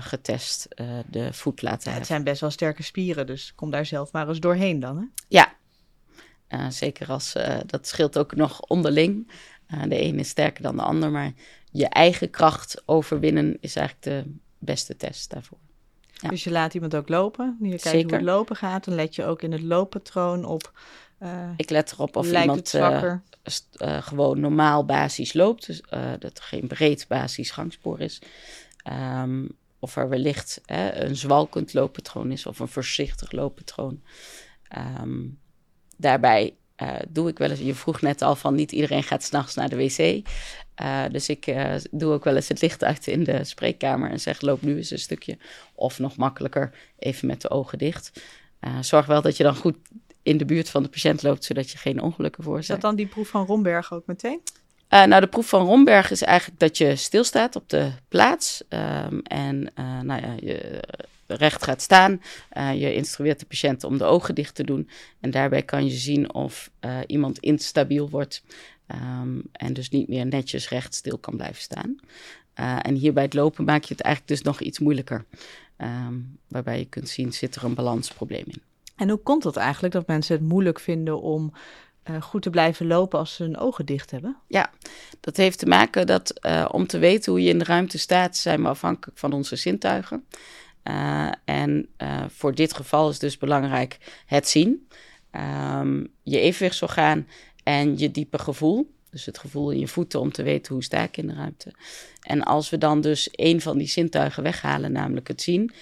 getest 0.00 0.68
de 1.10 1.32
voet 1.32 1.62
laten 1.62 1.90
ja, 1.90 1.96
Het 1.96 2.06
zijn 2.06 2.24
best 2.24 2.40
wel 2.40 2.50
sterke 2.50 2.82
spieren, 2.82 3.26
dus 3.26 3.52
kom 3.54 3.70
daar 3.70 3.86
zelf 3.86 4.12
maar 4.12 4.28
eens 4.28 4.40
doorheen 4.40 4.80
dan. 4.80 4.96
Hè? 4.96 5.04
Ja, 5.28 6.70
zeker 6.70 7.08
als 7.08 7.32
dat 7.66 7.86
scheelt 7.86 8.18
ook 8.18 8.34
nog 8.34 8.60
onderling. 8.60 9.30
de 9.88 9.96
ene 9.96 10.18
is 10.18 10.28
sterker 10.28 10.62
dan 10.62 10.76
de 10.76 10.82
ander, 10.82 11.10
maar 11.10 11.32
je 11.70 11.88
eigen 11.88 12.30
kracht 12.30 12.82
overwinnen 12.86 13.56
is 13.60 13.76
eigenlijk 13.76 14.06
de 14.06 14.32
beste 14.58 14.96
test 14.96 15.30
daarvoor. 15.30 15.58
Ja. 16.12 16.28
Dus 16.28 16.44
je 16.44 16.50
laat 16.50 16.74
iemand 16.74 16.94
ook 16.94 17.08
lopen, 17.08 17.56
je 17.60 17.68
kijkt 17.68 17.82
Zeker. 17.82 18.02
hoe 18.02 18.12
het 18.12 18.22
lopen 18.22 18.56
gaat, 18.56 18.84
dan 18.84 18.94
let 18.94 19.14
je 19.14 19.24
ook 19.24 19.42
in 19.42 19.52
het 19.52 19.62
looppatroon 19.62 20.44
op. 20.44 20.72
Ik 21.56 21.70
let 21.70 21.92
erop 21.92 22.16
of 22.16 22.32
iemand 22.32 22.74
gewoon 23.80 24.40
normaal 24.40 24.84
basis 24.84 25.32
loopt, 25.32 25.66
dus 25.66 25.82
dat 26.18 26.38
er 26.38 26.42
geen 26.42 26.66
breed 26.66 27.04
basis 27.08 27.50
gangspoor 27.50 28.00
is. 28.00 28.18
Um, 28.92 29.56
of 29.78 29.96
er 29.96 30.08
wellicht 30.08 30.60
hè, 30.64 30.94
een 30.94 31.16
zwalkend 31.16 31.74
looppatroon 31.74 32.32
is 32.32 32.46
of 32.46 32.58
een 32.58 32.68
voorzichtig 32.68 33.32
looppatroon. 33.32 34.02
Um, 35.00 35.38
daarbij 35.96 36.54
uh, 36.82 36.96
doe 37.08 37.28
ik 37.28 37.38
wel 37.38 37.50
eens, 37.50 37.60
je 37.60 37.74
vroeg 37.74 38.00
net 38.00 38.22
al 38.22 38.36
van 38.36 38.54
niet 38.54 38.72
iedereen 38.72 39.02
gaat 39.02 39.22
s'nachts 39.22 39.54
naar 39.54 39.68
de 39.68 39.76
wc. 39.76 40.28
Uh, 40.82 41.04
dus 41.10 41.28
ik 41.28 41.46
uh, 41.46 41.74
doe 41.90 42.12
ook 42.12 42.24
wel 42.24 42.36
eens 42.36 42.48
het 42.48 42.60
licht 42.60 42.84
uit 42.84 43.06
in 43.06 43.24
de 43.24 43.44
spreekkamer 43.44 44.10
en 44.10 44.20
zeg 44.20 44.40
loop 44.40 44.62
nu 44.62 44.76
eens 44.76 44.90
een 44.90 44.98
stukje. 44.98 45.38
Of 45.74 45.98
nog 45.98 46.16
makkelijker 46.16 46.74
even 46.98 47.26
met 47.26 47.40
de 47.40 47.50
ogen 47.50 47.78
dicht. 47.78 48.22
zorg 48.80 49.06
wel 49.06 49.22
dat 49.22 49.36
je 49.36 49.42
dan 49.42 49.56
goed 49.56 49.76
in 50.28 50.36
de 50.36 50.44
buurt 50.44 50.70
van 50.70 50.82
de 50.82 50.88
patiënt 50.88 51.22
loopt, 51.22 51.44
zodat 51.44 51.70
je 51.70 51.78
geen 51.78 52.02
ongelukken 52.02 52.42
veroorzaakt. 52.42 52.76
Is 52.76 52.82
dat 52.82 52.90
dan 52.90 52.96
die 52.96 53.06
proef 53.06 53.28
van 53.28 53.46
Romberg 53.46 53.92
ook 53.92 54.06
meteen? 54.06 54.40
Uh, 54.94 55.04
nou, 55.04 55.20
de 55.20 55.26
proef 55.26 55.48
van 55.48 55.66
Romberg 55.66 56.10
is 56.10 56.22
eigenlijk 56.22 56.60
dat 56.60 56.78
je 56.78 56.96
stilstaat 56.96 57.56
op 57.56 57.68
de 57.68 57.92
plaats 58.08 58.62
um, 58.68 59.20
en 59.22 59.70
uh, 59.78 60.00
nou 60.00 60.20
ja, 60.20 60.34
je 60.40 60.82
recht 61.26 61.64
gaat 61.64 61.82
staan. 61.82 62.22
Uh, 62.56 62.80
je 62.80 62.94
instrueert 62.94 63.40
de 63.40 63.46
patiënt 63.46 63.84
om 63.84 63.98
de 63.98 64.04
ogen 64.04 64.34
dicht 64.34 64.54
te 64.54 64.64
doen 64.64 64.88
en 65.20 65.30
daarbij 65.30 65.62
kan 65.62 65.84
je 65.84 65.90
zien 65.90 66.34
of 66.34 66.70
iemand 67.06 67.38
instabiel 67.38 68.08
wordt 68.10 68.42
um, 68.86 69.42
en 69.52 69.72
dus 69.72 69.90
niet 69.90 70.08
meer 70.08 70.26
netjes 70.26 70.68
recht 70.68 70.94
stil 70.94 71.18
kan 71.18 71.36
blijven 71.36 71.62
staan. 71.62 71.96
en 72.82 72.94
hier 72.94 73.12
bij 73.12 73.22
het 73.22 73.34
lopen 73.34 73.64
maak 73.64 73.84
je 73.84 73.94
het 73.94 74.02
eigenlijk 74.02 74.34
dus 74.34 74.42
nog 74.42 74.60
iets 74.60 74.78
moeilijker, 74.78 75.24
um, 75.78 76.38
waarbij 76.46 76.78
je 76.78 76.84
kunt 76.84 77.08
zien 77.08 77.32
zit 77.32 77.56
er 77.56 77.64
een 77.64 77.74
balansprobleem 77.74 78.44
in. 78.46 78.62
En 78.98 79.08
hoe 79.08 79.18
komt 79.18 79.44
het 79.44 79.56
eigenlijk 79.56 79.94
dat 79.94 80.06
mensen 80.06 80.36
het 80.36 80.44
moeilijk 80.44 80.80
vinden 80.80 81.20
om 81.20 81.52
uh, 82.10 82.22
goed 82.22 82.42
te 82.42 82.50
blijven 82.50 82.86
lopen 82.86 83.18
als 83.18 83.34
ze 83.34 83.42
hun 83.42 83.58
ogen 83.58 83.86
dicht 83.86 84.10
hebben? 84.10 84.36
Ja, 84.46 84.70
dat 85.20 85.36
heeft 85.36 85.58
te 85.58 85.66
maken 85.66 86.06
dat 86.06 86.32
uh, 86.46 86.68
om 86.72 86.86
te 86.86 86.98
weten 86.98 87.32
hoe 87.32 87.42
je 87.42 87.48
in 87.48 87.58
de 87.58 87.64
ruimte 87.64 87.98
staat, 87.98 88.36
zijn 88.36 88.62
we 88.62 88.68
afhankelijk 88.68 89.18
van 89.18 89.32
onze 89.32 89.56
zintuigen. 89.56 90.24
Uh, 90.84 91.30
en 91.44 91.88
voor 92.28 92.54
dit 92.54 92.74
geval 92.74 93.08
is 93.08 93.18
dus 93.18 93.38
belangrijk 93.38 94.22
het 94.26 94.48
zien, 94.48 94.88
um, 95.80 96.08
je 96.22 96.40
evenwichtsorgaan 96.40 97.26
en 97.62 97.98
je 97.98 98.10
diepe 98.10 98.38
gevoel. 98.38 98.96
Dus 99.10 99.26
het 99.26 99.38
gevoel 99.38 99.70
in 99.70 99.78
je 99.78 99.88
voeten 99.88 100.20
om 100.20 100.32
te 100.32 100.42
weten 100.42 100.74
hoe 100.74 100.82
sta 100.82 101.02
ik 101.02 101.16
in 101.16 101.26
de 101.26 101.34
ruimte. 101.34 101.72
En 102.22 102.42
als 102.42 102.70
we 102.70 102.78
dan 102.78 103.00
dus 103.00 103.28
een 103.32 103.60
van 103.60 103.78
die 103.78 103.86
zintuigen 103.86 104.42
weghalen, 104.42 104.92
namelijk 104.92 105.28
het 105.28 105.42
zien, 105.42 105.72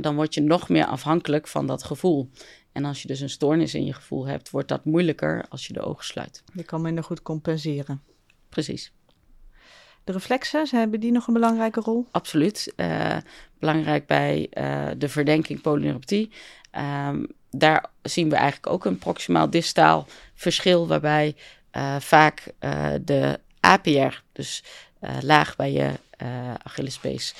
dan 0.00 0.14
word 0.14 0.34
je 0.34 0.40
nog 0.40 0.68
meer 0.68 0.86
afhankelijk 0.86 1.48
van 1.48 1.66
dat 1.66 1.84
gevoel. 1.84 2.30
En 2.74 2.84
als 2.84 3.02
je 3.02 3.08
dus 3.08 3.20
een 3.20 3.30
stoornis 3.30 3.74
in 3.74 3.84
je 3.84 3.92
gevoel 3.92 4.26
hebt, 4.26 4.50
wordt 4.50 4.68
dat 4.68 4.84
moeilijker 4.84 5.44
als 5.48 5.66
je 5.66 5.72
de 5.72 5.80
ogen 5.80 6.04
sluit. 6.04 6.42
Je 6.52 6.62
kan 6.62 6.82
minder 6.82 7.04
goed 7.04 7.22
compenseren. 7.22 8.02
Precies. 8.48 8.92
De 10.04 10.12
reflexen, 10.12 10.68
hebben 10.70 11.00
die 11.00 11.12
nog 11.12 11.26
een 11.26 11.32
belangrijke 11.32 11.80
rol? 11.80 12.06
Absoluut. 12.10 12.72
Uh, 12.76 13.16
belangrijk 13.58 14.06
bij 14.06 14.50
uh, 14.52 14.88
de 14.98 15.08
verdenking 15.08 15.60
polyneuropathie. 15.60 16.30
Um, 17.08 17.26
daar 17.50 17.90
zien 18.02 18.28
we 18.28 18.36
eigenlijk 18.36 18.72
ook 18.72 18.84
een 18.84 18.98
proximaal 18.98 19.50
distaal 19.50 20.06
verschil, 20.34 20.86
waarbij 20.86 21.36
uh, 21.72 21.96
vaak 22.00 22.52
de 23.00 23.40
APR, 23.60 24.22
dus 24.32 24.64
laag 25.20 25.56
bij 25.56 25.72
je 25.72 25.90
Achillespees, 26.62 27.34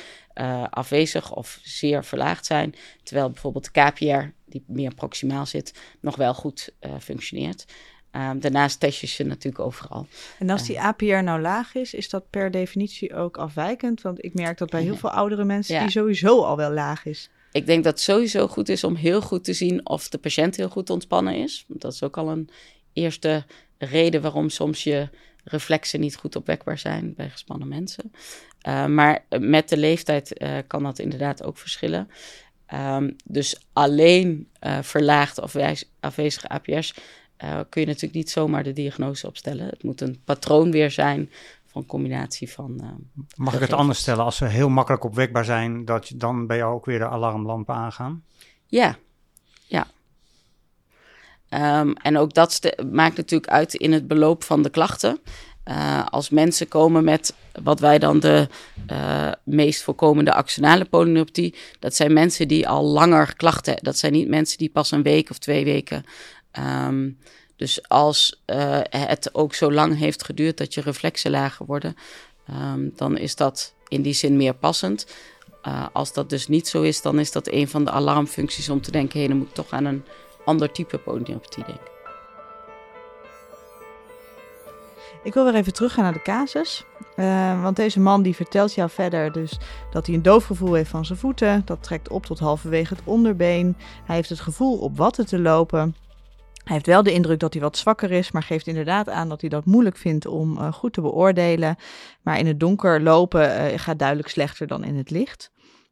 afwezig 0.71 1.33
of 1.33 1.59
zeer 1.63 2.05
verlaagd 2.05 2.47
zijn. 2.47 2.75
Terwijl 3.03 3.31
bijvoorbeeld 3.31 3.75
de 3.75 3.81
KPR, 3.81 4.44
die 4.55 4.65
meer 4.67 4.95
proximaal 4.95 5.47
zit, 5.47 5.75
nog 6.01 6.17
wel 6.17 6.35
goed 6.35 6.71
uh, 6.81 6.91
functioneert. 7.01 7.65
Um, 8.13 8.41
daarnaast 8.41 8.81
test 8.81 9.01
je 9.01 9.07
ze 9.07 9.25
natuurlijk 9.25 9.65
overal. 9.65 10.07
En 10.39 10.51
als 10.51 10.67
die 10.67 10.81
APR 10.81 11.05
nou 11.05 11.41
laag 11.41 11.75
is, 11.75 11.95
is 11.95 12.09
dat 12.09 12.31
per 12.31 12.51
definitie 12.51 13.15
ook 13.15 13.37
afwijkend? 13.37 14.03
Want 14.03 14.25
ik 14.25 14.35
merk 14.35 14.59
dat 14.59 14.71
bij 14.71 14.83
heel 14.83 14.97
veel 14.97 15.11
oudere 15.11 15.45
mensen 15.45 15.81
die 15.81 15.91
sowieso 15.91 16.43
al 16.43 16.57
wel 16.57 16.71
laag 16.71 17.05
is. 17.05 17.31
Ik 17.53 17.67
denk 17.67 17.85
dat 17.85 17.93
het 17.93 18.03
sowieso 18.03 18.49
goed 18.49 18.69
is 18.69 18.85
om 18.85 18.95
heel 18.95 19.21
goed 19.21 19.45
te 19.45 19.53
zien 19.53 19.87
of 19.89 20.09
de 20.09 20.19
patiënt 20.19 20.57
heel 20.57 20.69
goed 20.69 20.91
ontspannen 20.91 21.35
is. 21.37 21.65
Dat 21.69 21.93
is 21.93 22.03
ook 22.03 22.17
al 22.17 22.31
een 22.31 22.49
eerste 22.93 23.45
reden 23.79 24.23
waarom 24.23 24.49
soms 24.49 24.85
je 24.85 25.09
reflexen 25.45 26.01
niet 26.01 26.17
goed 26.17 26.37
opwekbaar 26.37 26.79
zijn 26.79 27.15
bij 27.15 27.31
gespannen 27.31 27.69
mensen. 27.69 28.13
Uh, 28.69 28.87
maar 28.87 29.25
met 29.39 29.69
de 29.69 29.77
leeftijd 29.77 30.43
uh, 30.43 30.59
kan 30.67 30.83
dat 30.83 30.99
inderdaad 30.99 31.43
ook 31.43 31.59
verschillen. 31.59 32.09
Um, 32.75 33.17
dus 33.25 33.67
alleen 33.73 34.49
uh, 34.61 34.79
verlaagde 34.83 35.43
of 35.43 35.57
afwezige 36.01 36.49
APS 36.49 36.95
uh, 37.45 37.61
kun 37.69 37.81
je 37.81 37.87
natuurlijk 37.87 38.15
niet 38.15 38.31
zomaar 38.31 38.63
de 38.63 38.73
diagnose 38.73 39.27
opstellen. 39.27 39.67
Het 39.67 39.83
moet 39.83 40.01
een 40.01 40.21
patroon 40.25 40.71
weer 40.71 40.91
zijn 40.91 41.31
van 41.67 41.87
combinatie 41.87 42.51
van. 42.51 42.81
Uh, 42.83 42.89
Mag 43.37 43.55
ik 43.55 43.61
het 43.61 43.73
anders 43.73 43.99
stellen? 43.99 44.25
Als 44.25 44.37
ze 44.37 44.45
heel 44.45 44.69
makkelijk 44.69 45.05
opwekbaar 45.05 45.45
zijn, 45.45 45.85
dat 45.85 46.09
je, 46.09 46.17
dan 46.17 46.47
bij 46.47 46.57
jou 46.57 46.75
ook 46.75 46.85
weer 46.85 46.99
de 46.99 47.09
alarmlampen 47.09 47.75
aangaan? 47.75 48.25
Ja, 48.67 48.97
ja. 49.67 49.87
Um, 51.81 51.93
en 51.93 52.19
ook 52.19 52.35
dat 52.35 52.75
maakt 52.91 53.17
natuurlijk 53.17 53.51
uit 53.51 53.75
in 53.75 53.93
het 53.93 54.09
beloop 54.09 54.45
van 54.45 54.63
de 54.63 54.71
klachten. 54.71 55.21
Uh, 55.69 56.07
als 56.07 56.31
mensen 56.31 56.69
komen 56.69 57.05
met 57.05 57.35
wat 57.63 57.81
wij 57.81 57.99
dan 57.99 58.21
de 58.21 58.49
uh, 58.91 59.33
meest 59.43 59.83
voorkomende 59.83 60.33
axonale 60.33 60.85
polyneuropathie, 60.85 61.55
dat 61.79 61.95
zijn 61.95 62.13
mensen 62.13 62.49
die 62.49 62.69
al 62.69 62.85
langer 62.85 63.37
klachten. 63.37 63.77
Dat 63.81 63.99
zijn 63.99 64.13
niet 64.13 64.29
mensen 64.29 64.59
die 64.59 64.71
pas 64.71 64.91
een 64.91 65.03
week 65.03 65.31
of 65.31 65.39
twee 65.39 65.65
weken. 65.65 66.05
Um, 66.87 67.19
dus 67.57 67.89
als 67.89 68.43
uh, 68.47 68.81
het 68.91 69.35
ook 69.35 69.55
zo 69.55 69.73
lang 69.73 69.99
heeft 69.99 70.25
geduurd 70.25 70.57
dat 70.57 70.75
je 70.75 70.81
reflexen 70.81 71.31
lager 71.31 71.67
worden, 71.67 71.97
um, 72.51 72.93
dan 72.97 73.19
is 73.19 73.37
dat 73.37 73.75
in 73.89 74.03
die 74.03 74.15
zin 74.15 74.37
meer 74.37 74.55
passend. 74.55 75.07
als 75.93 76.13
dat 76.13 76.31
dus 76.31 76.49
niet 76.49 76.69
zo 76.69 76.83
is, 76.83 77.03
dan 77.03 77.19
is 77.19 77.33
dat 77.33 77.49
een 77.49 77.69
van 77.69 77.85
de 77.85 77.91
alarmfuncties 77.91 78.69
om 78.69 78.81
te 78.81 78.91
denken: 78.91 79.13
hé, 79.13 79.19
hey, 79.19 79.29
dan 79.29 79.39
moet 79.39 79.49
ik 79.49 79.55
toch 79.55 79.71
aan 79.71 79.85
een 79.85 80.05
ander 80.45 80.73
type 80.73 80.99
polyneuropathie 80.99 81.65
denken. 81.65 81.94
Ik 85.25 85.35
wil 85.35 85.45
weer 85.45 85.55
even 85.55 85.73
teruggaan 85.73 86.05
naar 86.05 86.13
de 86.13 86.23
casus. 86.23 86.85
Uh, 87.17 87.63
want 87.63 87.77
deze 87.77 88.01
man 88.01 88.23
die 88.23 88.35
vertelt 88.35 88.75
jou 88.75 88.91
verder 88.91 89.33
dus 89.33 89.59
dat 89.91 90.07
hij 90.07 90.15
een 90.15 90.23
doofgevoel 90.23 90.73
heeft 90.73 90.91
van 90.91 91.05
zijn 91.05 91.19
voeten. 91.19 91.63
Dat 91.65 91.83
trekt 91.83 92.09
op 92.09 92.27
tot 92.27 92.39
halverwege 92.39 92.95
het 92.95 93.03
onderbeen. 93.05 93.77
Hij 94.05 94.17
heeft 94.17 94.29
het 94.29 94.41
gevoel 94.41 94.79
op 94.79 94.97
watten 94.97 95.27
te 95.27 95.39
lopen. 95.39 95.97
Hij 96.65 96.73
heeft 96.73 96.87
wel 96.87 97.03
de 97.03 97.13
indruk 97.13 97.41
dat 97.41 97.53
hij 97.53 97.63
wat 97.63 97.77
zwakker 97.77 98.11
is, 98.11 98.31
maar 98.31 98.43
geeft 98.43 98.67
inderdaad 98.67 99.09
aan 99.09 99.29
dat 99.29 99.41
hij 99.41 99.51
dat 99.51 99.65
moeilijk 99.65 99.97
vindt 99.97 100.27
om 100.27 100.59
uh, 100.59 100.73
goed 100.73 100.93
te 100.93 101.01
beoordelen. 101.01 101.77
Maar 102.23 102.39
in 102.39 102.47
het 102.47 102.61
donker 102.61 103.03
lopen 103.03 103.73
uh, 103.73 103.79
gaat 103.79 103.99
duidelijk 103.99 104.29
slechter 104.29 104.67
dan 104.67 104.85
in 104.85 104.97
het 104.97 105.11
licht. 105.11 105.51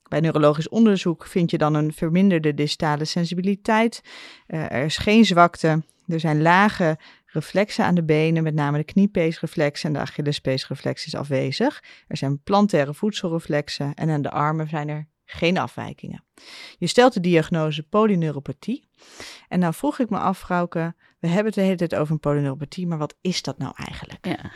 Bij 0.09 0.21
neurologisch 0.21 0.69
onderzoek 0.69 1.27
vind 1.27 1.51
je 1.51 1.59
dan 1.59 1.75
een 1.75 1.93
verminderde 1.93 2.55
distale 2.55 3.05
sensibiliteit. 3.05 4.03
er 4.47 4.85
is 4.85 4.97
geen 4.97 5.25
zwakte. 5.25 5.83
Er 6.07 6.21
zijn 6.21 6.43
lage 6.43 6.99
reflexen 7.33 7.85
aan 7.85 7.95
de 7.95 8.05
benen, 8.05 8.43
met 8.43 8.55
name 8.55 8.79
de 8.79 8.85
kniepeesreflex 8.85 9.85
en 9.85 9.93
de 9.93 9.99
Achillespeesreflex 9.99 11.07
is 11.07 11.15
afwezig. 11.15 11.83
Er 12.09 12.17
zijn 12.17 12.43
plantaire 12.43 12.95
voedselreflexen 12.95 13.95
en 13.95 14.11
aan 14.11 14.23
de 14.23 14.31
armen 14.31 14.69
zijn 14.69 14.89
er 14.89 15.09
geen 15.25 15.59
afwijkingen. 15.59 16.25
Je 16.79 16.87
stelt 16.87 17.13
de 17.13 17.21
diagnose 17.21 17.83
polyneuropathie. 17.83 18.89
En 19.49 19.59
nou 19.59 19.75
vroeg 19.75 19.99
ik 19.99 20.11
me 20.11 20.19
af, 20.19 20.39
vrouwke, 20.39 20.95
we 21.19 21.27
hebben 21.27 21.47
het 21.47 21.55
de 21.55 21.61
hele 21.61 21.77
tijd 21.77 21.95
over 21.95 22.13
een 22.13 22.21
polyneuropathie, 22.21 22.87
maar 22.87 22.99
wat 22.99 23.15
is 23.21 23.43
dat 23.43 23.59
nou 23.59 23.73
eigenlijk? 23.77 24.27
Ja. 24.27 24.51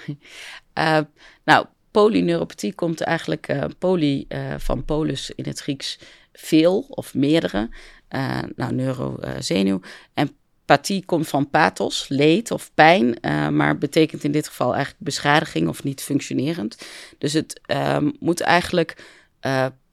Uh, 0.98 1.04
nou, 1.54 1.66
polyneuropathie 1.90 2.74
komt 2.74 3.00
eigenlijk 3.00 3.48
uh, 3.48 3.64
poly 3.78 4.24
uh, 4.28 4.54
van 4.58 4.84
polus 4.84 5.30
in 5.30 5.44
het 5.44 5.58
Grieks 5.58 5.98
veel 6.32 6.80
of 6.80 7.14
meerdere. 7.14 7.68
nou, 8.56 8.74
neurozenuw. 8.74 9.80
en 10.14 10.36
pathie 10.66 11.04
komt 11.04 11.28
van 11.28 11.50
pathos, 11.50 12.06
leed 12.08 12.50
of 12.50 12.70
pijn, 12.74 13.18
maar 13.56 13.78
betekent 13.78 14.24
in 14.24 14.32
dit 14.32 14.48
geval 14.48 14.74
eigenlijk 14.74 15.04
beschadiging 15.04 15.68
of 15.68 15.84
niet 15.84 16.02
functionerend. 16.02 16.86
Dus 17.18 17.32
het 17.32 17.60
ehm, 17.66 18.10
moet 18.18 18.40
eigenlijk 18.40 18.96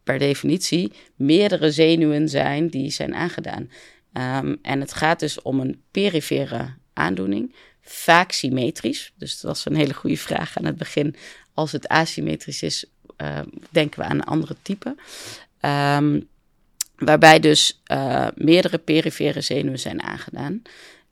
per 0.03 0.19
definitie 0.19 0.91
meerdere 1.15 1.71
zenuwen 1.71 2.29
zijn 2.29 2.67
die 2.67 2.91
zijn 2.91 3.15
aangedaan. 3.15 3.69
Ehm, 4.13 4.55
en 4.61 4.79
het 4.79 4.93
gaat 4.93 5.19
dus 5.19 5.41
om 5.41 5.59
een 5.59 5.81
perifere 5.91 6.73
aandoening, 6.93 7.55
vaak 7.81 8.31
symmetrisch. 8.31 9.13
Dus 9.17 9.39
dat 9.39 9.51
was 9.51 9.65
een 9.65 9.75
hele 9.75 9.93
goede 9.93 10.17
vraag 10.17 10.57
aan 10.57 10.65
het 10.65 10.77
begin. 10.77 11.15
Als 11.53 11.71
het 11.71 11.87
asymmetrisch 11.87 12.61
is, 12.61 12.85
uh, 13.17 13.39
denken 13.69 13.99
we 13.99 14.05
aan 14.05 14.17
een 14.17 14.23
andere 14.23 14.55
type. 14.61 14.95
Ehm, 15.59 16.21
waarbij 16.95 17.39
dus 17.39 17.81
uh, 17.91 18.27
meerdere 18.35 18.77
perifere 18.77 19.41
zenuwen 19.41 19.79
zijn 19.79 20.01
aangedaan. 20.01 20.61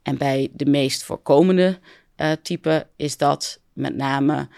En 0.02 0.16
bij 0.16 0.48
de 0.52 0.66
meest 0.66 1.02
voorkomende 1.02 1.78
uh, 2.16 2.32
type 2.42 2.86
is 2.96 3.16
dat 3.16 3.60
met 3.72 3.96
name 3.96 4.48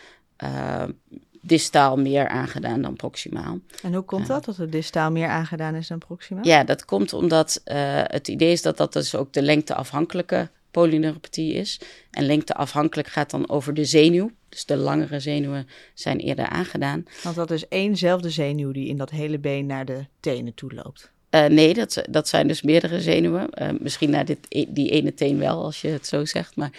distaal 1.46 1.96
meer 1.96 2.28
aangedaan 2.28 2.82
dan 2.82 2.96
proximaal. 2.96 3.58
En 3.82 3.94
hoe 3.94 4.02
komt 4.02 4.26
dat, 4.26 4.44
dat 4.44 4.56
het 4.56 4.72
distaal 4.72 5.10
meer 5.10 5.28
aangedaan 5.28 5.74
is 5.74 5.88
dan 5.88 5.98
proximaal? 5.98 6.44
Ja, 6.46 6.64
dat 6.64 6.84
komt 6.84 7.12
omdat 7.12 7.62
uh, 7.64 7.74
het 8.04 8.28
idee 8.28 8.52
is 8.52 8.62
dat 8.62 8.76
dat 8.76 8.92
dus 8.92 9.14
ook 9.14 9.32
de 9.32 9.42
lengteafhankelijke 9.42 10.50
polyneuropathie 10.70 11.54
is. 11.54 11.80
En 12.10 12.26
lengteafhankelijk 12.26 13.08
gaat 13.08 13.30
dan 13.30 13.48
over 13.48 13.74
de 13.74 13.84
zenuw. 13.84 14.30
Dus 14.48 14.64
de 14.64 14.76
langere 14.76 15.20
zenuwen 15.20 15.68
zijn 15.94 16.18
eerder 16.18 16.46
aangedaan. 16.46 17.04
Want 17.22 17.37
dat 17.37 17.50
is 17.50 17.68
éénzelfde 17.68 18.30
zenuw 18.30 18.72
die 18.72 18.88
in 18.88 18.96
dat 18.96 19.10
hele 19.10 19.38
been 19.38 19.66
naar 19.66 19.84
de 19.84 20.06
tenen 20.20 20.54
toe 20.54 20.72
loopt. 20.74 21.12
Uh, 21.35 21.44
nee, 21.44 21.75
dat, 21.75 22.03
dat 22.11 22.29
zijn 22.29 22.49
dus 22.49 22.62
meerdere 22.62 23.01
zenuwen. 23.01 23.49
Uh, 23.55 23.68
misschien 23.79 24.11
naar 24.11 24.25
dit, 24.25 24.38
e, 24.49 24.64
die 24.68 24.90
ene 24.90 25.14
teen 25.14 25.38
wel, 25.38 25.64
als 25.64 25.81
je 25.81 25.88
het 25.88 26.07
zo 26.07 26.25
zegt. 26.25 26.57
Maar 26.57 26.70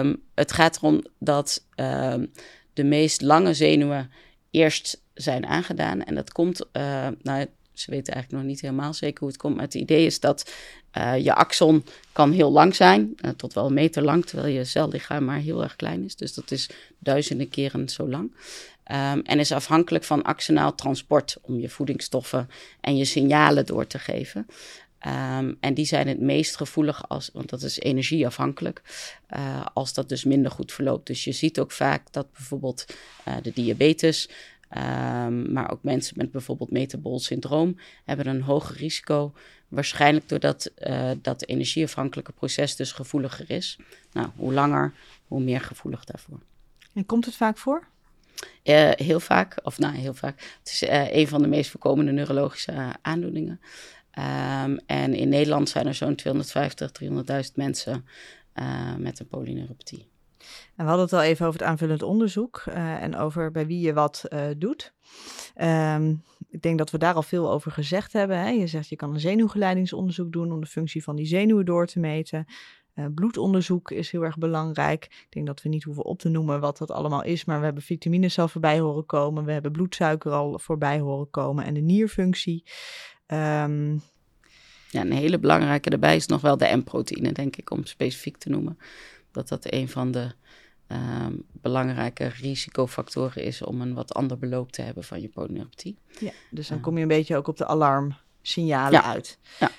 um, 0.00 0.22
het 0.34 0.52
gaat 0.52 0.76
erom 0.76 1.04
dat 1.18 1.64
um, 1.76 2.32
de 2.72 2.84
meest 2.84 3.22
lange 3.22 3.54
zenuwen 3.54 4.10
eerst 4.50 5.02
zijn 5.14 5.46
aangedaan. 5.46 6.02
En 6.02 6.14
dat 6.14 6.32
komt, 6.32 6.60
uh, 6.60 7.08
nou, 7.22 7.46
ze 7.72 7.90
weten 7.90 8.12
eigenlijk 8.12 8.42
nog 8.42 8.52
niet 8.52 8.60
helemaal 8.60 8.94
zeker 8.94 9.18
hoe 9.18 9.28
het 9.28 9.36
komt. 9.36 9.54
Maar 9.54 9.64
het 9.64 9.74
idee 9.74 10.06
is 10.06 10.20
dat 10.20 10.52
je 11.18 11.34
axon 11.34 11.84
kan 12.12 12.32
heel 12.32 12.52
lang 12.52 12.74
zijn, 12.74 13.14
tot 13.36 13.52
wel 13.52 13.66
een 13.66 13.74
meter 13.74 14.02
lang, 14.02 14.26
terwijl 14.26 14.54
je 14.54 14.64
cellichaam 14.64 15.24
maar 15.24 15.38
heel 15.38 15.62
erg 15.62 15.76
klein 15.76 16.04
is. 16.04 16.16
Dus 16.16 16.34
dat 16.34 16.50
is 16.50 16.70
duizenden 16.98 17.48
keren 17.48 17.88
zo 17.88 18.08
lang. 18.08 18.32
Um, 18.92 19.20
en 19.20 19.38
is 19.38 19.52
afhankelijk 19.52 20.04
van 20.04 20.22
axonaal 20.22 20.74
transport 20.74 21.36
om 21.42 21.58
je 21.58 21.68
voedingsstoffen 21.68 22.48
en 22.80 22.96
je 22.96 23.04
signalen 23.04 23.66
door 23.66 23.86
te 23.86 23.98
geven. 23.98 24.46
Um, 25.06 25.56
en 25.60 25.74
die 25.74 25.84
zijn 25.84 26.08
het 26.08 26.20
meest 26.20 26.56
gevoelig 26.56 27.08
als, 27.08 27.30
want 27.32 27.50
dat 27.50 27.62
is 27.62 27.78
energieafhankelijk, 27.78 28.82
uh, 29.36 29.66
als 29.74 29.94
dat 29.94 30.08
dus 30.08 30.24
minder 30.24 30.50
goed 30.50 30.72
verloopt. 30.72 31.06
Dus 31.06 31.24
je 31.24 31.32
ziet 31.32 31.60
ook 31.60 31.72
vaak 31.72 32.12
dat 32.12 32.32
bijvoorbeeld 32.32 32.84
uh, 33.28 33.34
de 33.42 33.52
diabetes, 33.52 34.28
um, 34.76 35.52
maar 35.52 35.70
ook 35.70 35.82
mensen 35.82 36.14
met 36.16 36.30
bijvoorbeeld 36.30 36.70
metabol 36.70 37.18
syndroom, 37.18 37.78
hebben 38.04 38.26
een 38.26 38.42
hoger 38.42 38.76
risico. 38.76 39.32
Waarschijnlijk 39.68 40.28
doordat 40.28 40.70
uh, 40.78 41.10
dat 41.22 41.44
energieafhankelijke 41.44 42.32
proces 42.32 42.76
dus 42.76 42.92
gevoeliger 42.92 43.50
is. 43.50 43.78
Nou, 44.12 44.28
hoe 44.36 44.52
langer, 44.52 44.94
hoe 45.26 45.40
meer 45.40 45.60
gevoelig 45.60 46.04
daarvoor. 46.04 46.40
En 46.94 47.06
komt 47.06 47.24
het 47.24 47.36
vaak 47.36 47.58
voor? 47.58 47.86
Uh, 48.64 48.90
heel 48.94 49.20
vaak, 49.20 49.58
of 49.62 49.78
nou 49.78 49.94
heel 49.94 50.14
vaak. 50.14 50.40
Het 50.58 50.70
is 50.70 50.82
uh, 50.82 51.12
een 51.12 51.28
van 51.28 51.42
de 51.42 51.48
meest 51.48 51.70
voorkomende 51.70 52.12
neurologische 52.12 52.96
aandoeningen. 53.02 53.60
Um, 54.64 54.78
en 54.86 55.14
in 55.14 55.28
Nederland 55.28 55.68
zijn 55.68 55.86
er 55.86 55.94
zo'n 55.94 56.14
250, 56.14 56.90
300.000 57.02 57.54
mensen 57.54 58.06
met 58.98 59.20
een 59.20 59.28
polyneuropathie. 59.28 60.08
En 60.76 60.84
we 60.84 60.90
hadden 60.90 61.04
het 61.04 61.12
al 61.12 61.22
even 61.22 61.46
over 61.46 61.60
het 61.60 61.68
aanvullend 61.68 62.02
onderzoek 62.02 62.58
en 63.00 63.16
over 63.16 63.50
bij 63.50 63.66
wie 63.66 63.80
je 63.80 63.92
wat 63.92 64.24
doet. 64.56 64.92
Um, 65.60 66.22
ik 66.48 66.62
denk 66.62 66.78
dat 66.78 66.90
we 66.90 66.98
daar 66.98 67.14
al 67.14 67.22
veel 67.22 67.50
over 67.50 67.72
gezegd 67.72 68.12
hebben. 68.12 68.38
Hè? 68.38 68.48
Je 68.48 68.66
zegt 68.66 68.88
je 68.88 68.96
kan 68.96 69.14
een 69.14 69.20
zenuwgeleidingsonderzoek 69.20 70.32
doen 70.32 70.52
om 70.52 70.60
de 70.60 70.66
functie 70.66 71.02
van 71.02 71.16
die 71.16 71.26
zenuwen 71.26 71.64
door 71.64 71.86
te 71.86 72.00
meten. 72.00 72.46
Uh, 72.98 73.06
bloedonderzoek 73.14 73.90
is 73.90 74.10
heel 74.10 74.24
erg 74.24 74.38
belangrijk. 74.38 75.04
Ik 75.04 75.26
denk 75.28 75.46
dat 75.46 75.62
we 75.62 75.68
niet 75.68 75.84
hoeven 75.84 76.04
op 76.04 76.18
te 76.18 76.28
noemen 76.28 76.60
wat 76.60 76.78
dat 76.78 76.90
allemaal 76.90 77.24
is, 77.24 77.44
maar 77.44 77.58
we 77.58 77.64
hebben 77.64 77.82
vitamines 77.82 78.38
al 78.38 78.48
voorbij 78.48 78.80
horen 78.80 79.06
komen. 79.06 79.44
We 79.44 79.52
hebben 79.52 79.72
bloedsuiker 79.72 80.32
al 80.32 80.58
voorbij 80.58 80.98
horen 80.98 81.30
komen 81.30 81.64
en 81.64 81.74
de 81.74 81.80
nierfunctie. 81.80 82.64
Um, 83.26 84.02
ja, 84.90 85.00
een 85.00 85.12
hele 85.12 85.38
belangrijke 85.38 85.90
daarbij 85.90 86.16
is 86.16 86.26
nog 86.26 86.40
wel 86.40 86.56
de 86.56 86.76
M-proteïne, 86.76 87.32
denk 87.32 87.56
ik, 87.56 87.70
om 87.70 87.84
specifiek 87.84 88.36
te 88.36 88.50
noemen. 88.50 88.78
Dat 89.30 89.48
dat 89.48 89.72
een 89.72 89.88
van 89.88 90.10
de 90.10 90.32
um, 90.88 91.42
belangrijke 91.52 92.26
risicofactoren 92.26 93.42
is 93.42 93.62
om 93.62 93.80
een 93.80 93.94
wat 93.94 94.14
ander 94.14 94.38
beloop 94.38 94.72
te 94.72 94.82
hebben 94.82 95.04
van 95.04 95.20
je 95.20 95.28
polyneuropathie. 95.28 95.98
Ja, 96.20 96.32
dus 96.50 96.68
dan 96.68 96.80
kom 96.80 96.96
je 96.96 97.02
een 97.02 97.08
beetje 97.08 97.36
ook 97.36 97.48
op 97.48 97.56
de 97.56 97.66
alarmsignalen 98.46 99.00
ja. 99.00 99.04
uit. 99.04 99.38
Ja. 99.58 99.70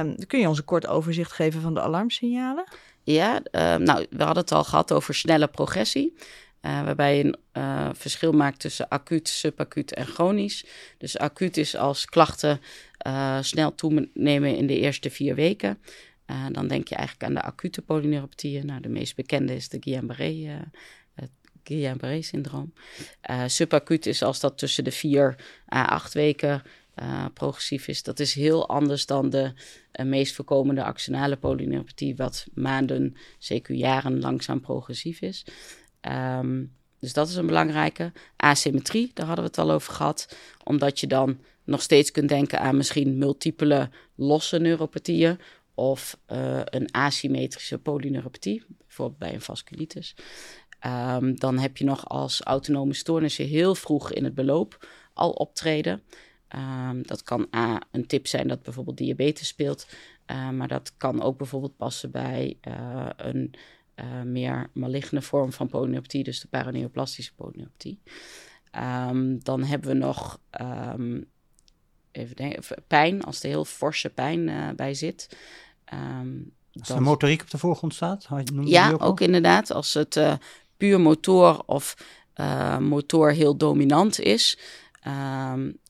Um, 0.00 0.26
kun 0.26 0.40
je 0.40 0.48
ons 0.48 0.58
een 0.58 0.64
kort 0.64 0.86
overzicht 0.86 1.32
geven 1.32 1.60
van 1.60 1.74
de 1.74 1.80
alarmsignalen? 1.80 2.64
Ja, 3.02 3.40
uh, 3.52 3.74
nou, 3.74 4.06
we 4.10 4.22
hadden 4.22 4.42
het 4.42 4.52
al 4.52 4.64
gehad 4.64 4.92
over 4.92 5.14
snelle 5.14 5.48
progressie. 5.48 6.14
Uh, 6.62 6.84
waarbij 6.84 7.16
je 7.16 7.24
een 7.24 7.36
uh, 7.52 7.88
verschil 7.92 8.32
maakt 8.32 8.60
tussen 8.60 8.88
acuut, 8.88 9.28
subacuut 9.28 9.94
en 9.94 10.06
chronisch. 10.06 10.66
Dus 10.98 11.18
acuut 11.18 11.56
is 11.56 11.76
als 11.76 12.04
klachten 12.04 12.60
uh, 13.06 13.38
snel 13.40 13.74
toenemen 13.74 14.56
in 14.56 14.66
de 14.66 14.80
eerste 14.80 15.10
vier 15.10 15.34
weken. 15.34 15.78
dan 16.52 16.68
denk 16.68 16.88
je 16.88 16.94
eigenlijk 16.94 17.28
aan 17.28 17.34
de 17.34 17.42
acute 17.42 17.82
polyneuropathieën. 17.82 18.66
Nou, 18.66 18.80
de 18.80 18.88
meest 18.88 19.16
bekende 19.16 19.54
is 19.54 19.68
de 19.68 19.76
Guillain-Barré, 19.80 20.66
het 21.14 21.30
Guillain-Barré-syndroom. 21.64 22.72
subacuut 23.46 24.06
is 24.06 24.22
als 24.22 24.40
dat 24.40 24.58
tussen 24.58 24.84
de 24.84 24.92
vier 24.92 25.36
à 25.74 25.84
acht 25.84 26.14
weken 26.14 26.62
progressief 27.34 27.88
is. 27.88 28.02
Dat 28.02 28.20
is 28.20 28.34
heel 28.34 28.68
anders 28.68 29.06
dan 29.06 29.30
de 29.30 29.52
meest 30.04 30.34
voorkomende 30.34 30.84
axonale 30.84 31.36
polyneuropathie, 31.36 32.16
wat 32.16 32.46
maanden, 32.54 33.16
zeker 33.38 33.74
jaren 33.74 34.20
langzaam 34.20 34.60
progressief 34.60 35.20
is. 35.20 35.46
Um, 36.00 36.74
dus 36.98 37.12
dat 37.12 37.28
is 37.28 37.36
een 37.36 37.46
belangrijke. 37.46 38.12
Asymmetrie, 38.36 39.10
daar 39.14 39.26
hadden 39.26 39.44
we 39.44 39.50
het 39.50 39.58
al 39.58 39.70
over 39.70 39.92
gehad. 39.92 40.36
Omdat 40.64 41.00
je 41.00 41.06
dan 41.06 41.40
nog 41.64 41.82
steeds 41.82 42.10
kunt 42.10 42.28
denken 42.28 42.60
aan 42.60 42.76
misschien 42.76 43.18
multiple 43.18 43.90
losse 44.14 44.58
neuropathieën. 44.58 45.38
Of 45.74 46.18
uh, 46.32 46.60
een 46.64 46.90
asymmetrische 46.90 47.78
polyneuropathie, 47.78 48.64
bijvoorbeeld 48.78 49.18
bij 49.18 49.34
een 49.34 49.40
vasculitis. 49.40 50.14
Um, 50.86 51.38
dan 51.38 51.58
heb 51.58 51.76
je 51.76 51.84
nog 51.84 52.08
als 52.08 52.40
autonome 52.40 52.94
stoornissen 52.94 53.46
heel 53.46 53.74
vroeg 53.74 54.12
in 54.12 54.24
het 54.24 54.34
beloop 54.34 54.88
al 55.14 55.30
optreden. 55.30 56.02
Um, 56.54 57.06
dat 57.06 57.22
kan 57.22 57.46
A, 57.56 57.80
een 57.90 58.06
tip 58.06 58.26
zijn 58.26 58.48
dat 58.48 58.62
bijvoorbeeld 58.62 58.96
diabetes 58.96 59.48
speelt. 59.48 59.86
Uh, 60.26 60.50
maar 60.50 60.68
dat 60.68 60.92
kan 60.96 61.22
ook 61.22 61.38
bijvoorbeeld 61.38 61.76
passen 61.76 62.10
bij 62.10 62.58
uh, 62.68 63.06
een 63.16 63.54
uh, 63.96 64.22
meer 64.22 64.70
maligne 64.72 65.22
vorm 65.22 65.52
van 65.52 65.68
polyneuropathie, 65.68 66.24
dus 66.24 66.40
de 66.40 66.48
paraneoplastische 66.48 67.34
polyneuropathie. 67.34 68.00
Um, 69.08 69.44
dan 69.44 69.62
hebben 69.62 69.88
we 69.88 69.94
nog 69.94 70.40
um, 70.60 71.24
even 72.10 72.36
denken, 72.36 72.62
pijn, 72.86 73.22
als 73.22 73.42
er 73.42 73.48
heel 73.48 73.64
forse 73.64 74.10
pijn 74.10 74.72
bij 74.76 74.94
zit. 74.94 75.36
Als 76.72 76.88
de 76.88 77.00
motoriek 77.00 77.42
op 77.42 77.50
de 77.50 77.58
voorgrond 77.58 77.94
staat? 77.94 78.28
Ja, 78.64 78.90
ook, 78.90 79.02
ook, 79.02 79.20
inderdaad. 79.20 79.70
Als 79.70 79.94
het 79.94 80.20
puur 80.76 81.00
motor 81.00 81.62
of 81.66 81.96
motor 82.80 83.32
heel 83.32 83.56
dominant 83.56 84.20
is. 84.20 84.58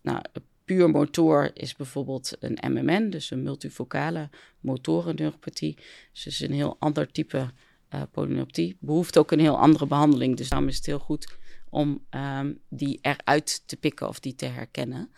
Nou, 0.06 0.22
puur 0.64 0.90
motor 0.90 1.50
is 1.54 1.76
bijvoorbeeld 1.76 2.36
een 2.40 2.58
MMN, 2.72 3.10
dus 3.10 3.30
een 3.30 3.42
multifocale 3.42 4.30
motorenneuropathie. 4.60 5.74
Dus 6.12 6.24
het 6.24 6.32
is 6.32 6.40
een 6.40 6.52
heel 6.52 6.76
ander 6.78 7.12
type 7.12 7.50
uh, 7.94 8.02
polyneuropathie 8.10 8.76
behoeft 8.80 9.18
ook 9.18 9.30
een 9.30 9.40
heel 9.40 9.58
andere 9.58 9.86
behandeling. 9.86 10.36
Dus 10.36 10.48
daarom 10.48 10.68
is 10.68 10.76
het 10.76 10.86
heel 10.86 10.98
goed 10.98 11.38
om 11.70 12.06
um, 12.10 12.60
die 12.68 12.98
eruit 13.02 13.62
te 13.66 13.76
pikken 13.76 14.08
of 14.08 14.20
die 14.20 14.34
te 14.34 14.46
herkennen. 14.46 15.10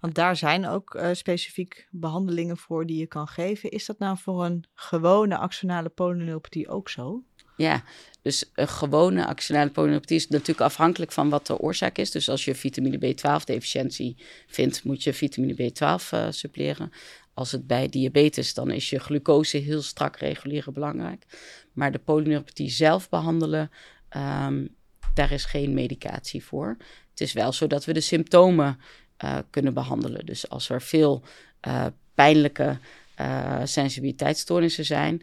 Want 0.00 0.14
daar 0.14 0.36
zijn 0.36 0.66
ook 0.66 0.94
uh, 0.94 1.08
specifiek 1.12 1.88
behandelingen 1.90 2.56
voor 2.56 2.86
die 2.86 2.98
je 2.98 3.06
kan 3.06 3.28
geven. 3.28 3.70
Is 3.70 3.86
dat 3.86 3.98
nou 3.98 4.18
voor 4.18 4.44
een 4.44 4.64
gewone 4.74 5.36
axonale 5.36 5.88
polyneuropathie 5.88 6.68
ook 6.68 6.88
zo? 6.88 7.24
Ja, 7.60 7.82
dus 8.22 8.50
een 8.54 8.68
gewone 8.68 9.26
axonale 9.26 9.70
polyneuropathie 9.70 10.16
is 10.16 10.28
natuurlijk 10.28 10.60
afhankelijk 10.60 11.12
van 11.12 11.28
wat 11.28 11.46
de 11.46 11.58
oorzaak 11.58 11.98
is. 11.98 12.10
Dus 12.10 12.28
als 12.28 12.44
je 12.44 12.54
vitamine 12.54 12.98
B12 12.98 13.44
deficiëntie 13.44 14.16
vindt, 14.46 14.84
moet 14.84 15.02
je 15.02 15.12
vitamine 15.12 15.54
B12 15.54 15.78
uh, 15.82 16.26
eh, 16.26 16.32
suppleren. 16.32 16.92
Als 17.34 17.52
het 17.52 17.66
bij 17.66 17.88
diabetes, 17.88 18.54
dan 18.54 18.70
is 18.70 18.90
je 18.90 18.98
glucose 18.98 19.56
heel 19.56 19.82
strak 19.82 20.16
reguleren 20.16 20.72
belangrijk. 20.72 21.24
Maar 21.72 21.92
de 21.92 21.98
polyneuropathie 21.98 22.70
zelf 22.70 23.08
behandelen, 23.08 23.70
um, 24.16 24.74
daar 25.14 25.32
is 25.32 25.44
geen 25.44 25.74
medicatie 25.74 26.44
voor. 26.44 26.76
Het 27.10 27.20
is 27.20 27.32
wel 27.32 27.52
zo 27.52 27.66
dat 27.66 27.84
we 27.84 27.92
de 27.92 28.00
symptomen 28.00 28.80
uh, 29.24 29.38
kunnen 29.50 29.74
behandelen. 29.74 30.26
Dus 30.26 30.48
als 30.48 30.68
er 30.68 30.82
veel 30.82 31.22
uh, 31.66 31.86
pijnlijke 32.14 32.78
uh, 33.20 33.60
sensibiliteitsstoornissen 33.64 34.84
zijn, 34.84 35.22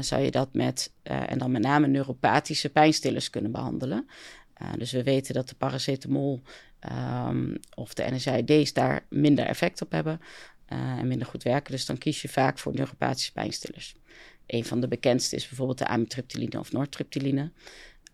zou 0.00 0.22
je 0.22 0.30
dat 0.30 0.54
met, 0.54 0.92
en 1.02 1.38
dan 1.38 1.52
met 1.52 1.62
name 1.62 1.86
neuropathische 1.86 2.70
pijnstillers 2.70 3.30
kunnen 3.30 3.52
behandelen. 3.52 4.08
dus 4.78 4.92
we 4.92 5.02
weten 5.02 5.34
dat 5.34 5.48
de 5.48 5.54
paracetamol 5.54 6.42
um, 7.28 7.56
of 7.74 7.94
de 7.94 8.10
NSAID's 8.10 8.72
daar 8.72 9.06
minder 9.08 9.46
effect 9.46 9.82
op 9.82 9.92
hebben 9.92 10.20
en 10.66 11.08
minder 11.08 11.26
goed 11.26 11.42
werken. 11.42 11.72
Dus 11.72 11.86
dan 11.86 11.98
kies 11.98 12.22
je 12.22 12.28
vaak 12.28 12.58
voor 12.58 12.74
neuropathische 12.74 13.32
pijnstillers. 13.32 13.96
Een 14.46 14.64
van 14.64 14.80
de 14.80 14.88
bekendste 14.88 15.36
is 15.36 15.48
bijvoorbeeld 15.48 15.78
de 15.78 15.86
amitriptyline 15.86 16.58
of 16.58 16.72
nortriptyline. 16.72 17.52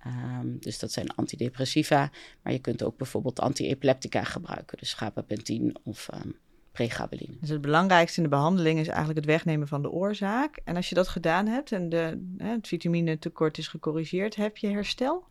Um, 0.07 0.59
dus 0.61 0.79
dat 0.79 0.93
zijn 0.93 1.15
antidepressiva. 1.15 2.11
Maar 2.43 2.53
je 2.53 2.59
kunt 2.59 2.83
ook 2.83 2.97
bijvoorbeeld 2.97 3.41
antiepileptica 3.41 4.25
gebruiken. 4.25 4.79
Dus 4.79 4.93
gabapentin 4.93 5.77
of 5.83 6.09
um, 6.15 6.37
pregabaline. 6.73 7.37
Dus 7.41 7.49
het 7.49 7.61
belangrijkste 7.61 8.17
in 8.17 8.23
de 8.23 8.37
behandeling 8.37 8.79
is 8.79 8.87
eigenlijk 8.87 9.19
het 9.19 9.27
wegnemen 9.27 9.69
van 9.69 9.83
de 9.83 9.91
oorzaak. 9.91 10.61
En 10.65 10.77
als 10.77 10.89
je 10.89 10.95
dat 10.95 11.09
gedaan 11.09 11.47
hebt 11.47 11.73
en 11.73 11.89
de, 11.89 12.33
het 12.39 12.69
vitamine 12.69 13.19
tekort 13.19 13.59
is 13.59 13.69
gecorrigeerd, 13.69 14.37
heb 14.37 14.57
je 14.57 14.69
herstel? 14.69 15.25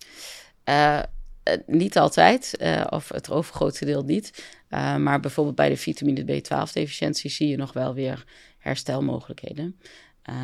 Uh, 0.66 1.02
niet 1.66 1.98
altijd, 1.98 2.58
uh, 2.62 2.86
of 2.90 3.10
het 3.10 3.30
overgrote 3.30 3.86
deel 3.86 4.04
niet. 4.04 4.44
Uh, 4.70 4.96
maar 4.96 5.20
bijvoorbeeld 5.20 5.56
bij 5.56 5.70
de 5.70 5.78
vitamine 5.78 6.24
B12-deficiëntie 6.24 7.30
zie 7.30 7.48
je 7.48 7.58
nog 7.58 7.74
wel 7.74 7.94
weer 7.94 8.26
herstelmogelijkheden. 8.58 9.80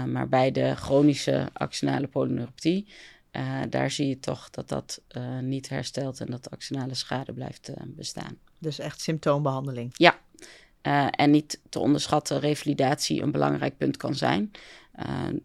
Maar 0.08 0.30
bij 0.30 0.52
de 0.52 0.76
chronische 0.76 1.50
actionale 1.54 2.08
polyneuropathie 2.08 2.88
daar 3.70 3.92
zie 3.92 4.08
je 4.08 4.20
toch 4.20 4.50
dat 4.50 4.70
dat 4.70 5.02
niet 5.42 5.70
herstelt 5.70 6.20
en 6.20 6.26
dat 6.26 6.44
de 6.44 6.50
axonale 6.50 6.94
schade 6.94 7.34
blijft 7.34 7.72
bestaan. 7.86 8.38
Dus 8.60 8.80
echt 8.80 9.02
symptoombehandeling? 9.02 9.92
Ja, 9.94 10.20
en 11.10 11.32
niet 11.32 11.62
te 11.70 11.80
onderschatten, 11.80 12.40
revalidatie 12.40 13.22
een 13.22 13.32
belangrijk 13.32 13.78
punt 13.78 13.98
kan 13.98 14.16
zijn. 14.16 14.52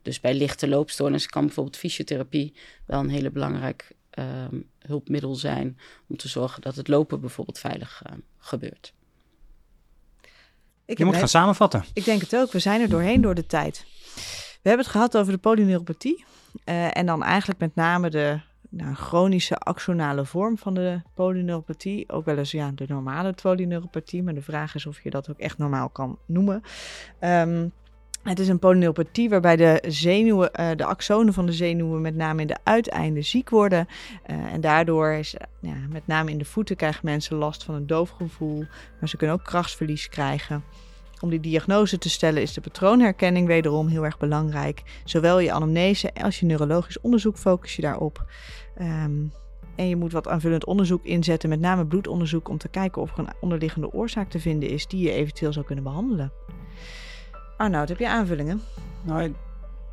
dus 0.02 0.20
bij 0.20 0.34
lichte 0.34 0.68
loopstoornissen 0.68 1.30
kan 1.30 1.44
bijvoorbeeld 1.44 1.76
fysiotherapie 1.76 2.54
wel 2.86 3.00
een 3.00 3.08
hele 3.08 3.30
belangrijk 3.30 3.92
ehm, 4.10 4.60
hulpmiddel 4.78 5.34
zijn 5.34 5.78
om 6.08 6.16
te 6.16 6.28
zorgen 6.28 6.62
dat 6.62 6.76
het 6.76 6.88
lopen 6.88 7.20
bijvoorbeeld 7.20 7.58
veilig 7.58 8.02
gebeurt. 8.38 8.92
Ik 10.84 10.98
Je 10.98 11.04
moet 11.04 11.16
gaan 11.16 11.28
samenvatten. 11.28 11.84
Ik 11.92 12.04
denk 12.04 12.20
het 12.20 12.36
ook. 12.36 12.52
We 12.52 12.58
zijn 12.58 12.80
er 12.80 12.88
doorheen 12.88 13.20
door 13.20 13.34
de 13.34 13.46
tijd. 13.46 13.84
We 14.62 14.68
hebben 14.68 14.84
het 14.84 14.94
gehad 14.94 15.16
over 15.16 15.32
de 15.32 15.38
polyneuropathie. 15.38 16.24
Uh, 16.64 16.96
en 16.96 17.06
dan 17.06 17.22
eigenlijk 17.22 17.60
met 17.60 17.74
name 17.74 18.10
de 18.10 18.40
nou, 18.70 18.94
chronische 18.94 19.56
axonale 19.56 20.24
vorm 20.24 20.58
van 20.58 20.74
de 20.74 21.00
polyneuropathie. 21.14 22.08
Ook 22.08 22.24
wel 22.24 22.38
eens 22.38 22.50
ja, 22.50 22.70
de 22.74 22.84
normale 22.88 23.34
polyneuropathie. 23.42 24.22
Maar 24.22 24.34
de 24.34 24.42
vraag 24.42 24.74
is 24.74 24.86
of 24.86 25.02
je 25.02 25.10
dat 25.10 25.30
ook 25.30 25.38
echt 25.38 25.58
normaal 25.58 25.88
kan 25.88 26.18
noemen. 26.26 26.62
Um, 27.20 27.72
het 28.22 28.38
is 28.38 28.48
een 28.48 28.58
polyneuropathie 28.58 29.28
waarbij 29.28 29.56
de 29.56 29.82
zenuwen, 29.88 30.50
uh, 30.60 30.68
de 30.76 30.84
axonen 30.84 31.32
van 31.32 31.46
de 31.46 31.52
zenuwen 31.52 32.00
met 32.00 32.14
name 32.14 32.40
in 32.40 32.46
de 32.46 32.58
uiteinden 32.62 33.24
ziek 33.24 33.50
worden. 33.50 33.86
Uh, 34.30 34.52
en 34.52 34.60
daardoor 34.60 35.12
is, 35.12 35.34
ja, 35.60 35.74
met 35.88 36.06
name 36.06 36.30
in 36.30 36.38
de 36.38 36.44
voeten 36.44 36.76
krijgen 36.76 37.00
mensen 37.04 37.36
last 37.36 37.64
van 37.64 37.74
een 37.74 37.86
doofgevoel. 37.86 38.64
Maar 39.00 39.08
ze 39.08 39.16
kunnen 39.16 39.36
ook 39.36 39.44
krachtsverlies 39.44 40.08
krijgen. 40.08 40.64
Om 41.20 41.30
die 41.30 41.40
diagnose 41.40 41.98
te 41.98 42.10
stellen 42.10 42.42
is 42.42 42.52
de 42.52 42.60
patroonherkenning 42.60 43.46
wederom 43.46 43.88
heel 43.88 44.04
erg 44.04 44.18
belangrijk. 44.18 44.82
Zowel 45.04 45.38
je 45.38 45.52
anamnese 45.52 46.14
als 46.14 46.40
je 46.40 46.46
neurologisch 46.46 47.00
onderzoek 47.00 47.36
focus 47.36 47.76
je 47.76 47.82
daarop. 47.82 48.24
Um, 48.80 49.32
en 49.76 49.88
je 49.88 49.96
moet 49.96 50.12
wat 50.12 50.28
aanvullend 50.28 50.64
onderzoek 50.64 51.04
inzetten, 51.04 51.48
met 51.48 51.60
name 51.60 51.86
bloedonderzoek, 51.86 52.48
om 52.48 52.58
te 52.58 52.68
kijken 52.68 53.02
of 53.02 53.12
er 53.12 53.18
een 53.18 53.32
onderliggende 53.40 53.92
oorzaak 53.92 54.30
te 54.30 54.40
vinden 54.40 54.68
is 54.68 54.86
die 54.86 55.02
je 55.02 55.12
eventueel 55.12 55.52
zou 55.52 55.64
kunnen 55.66 55.84
behandelen. 55.84 56.32
Arnoud, 57.56 57.88
heb 57.88 57.98
je 57.98 58.08
aanvullingen? 58.08 58.62
Nou, 59.02 59.34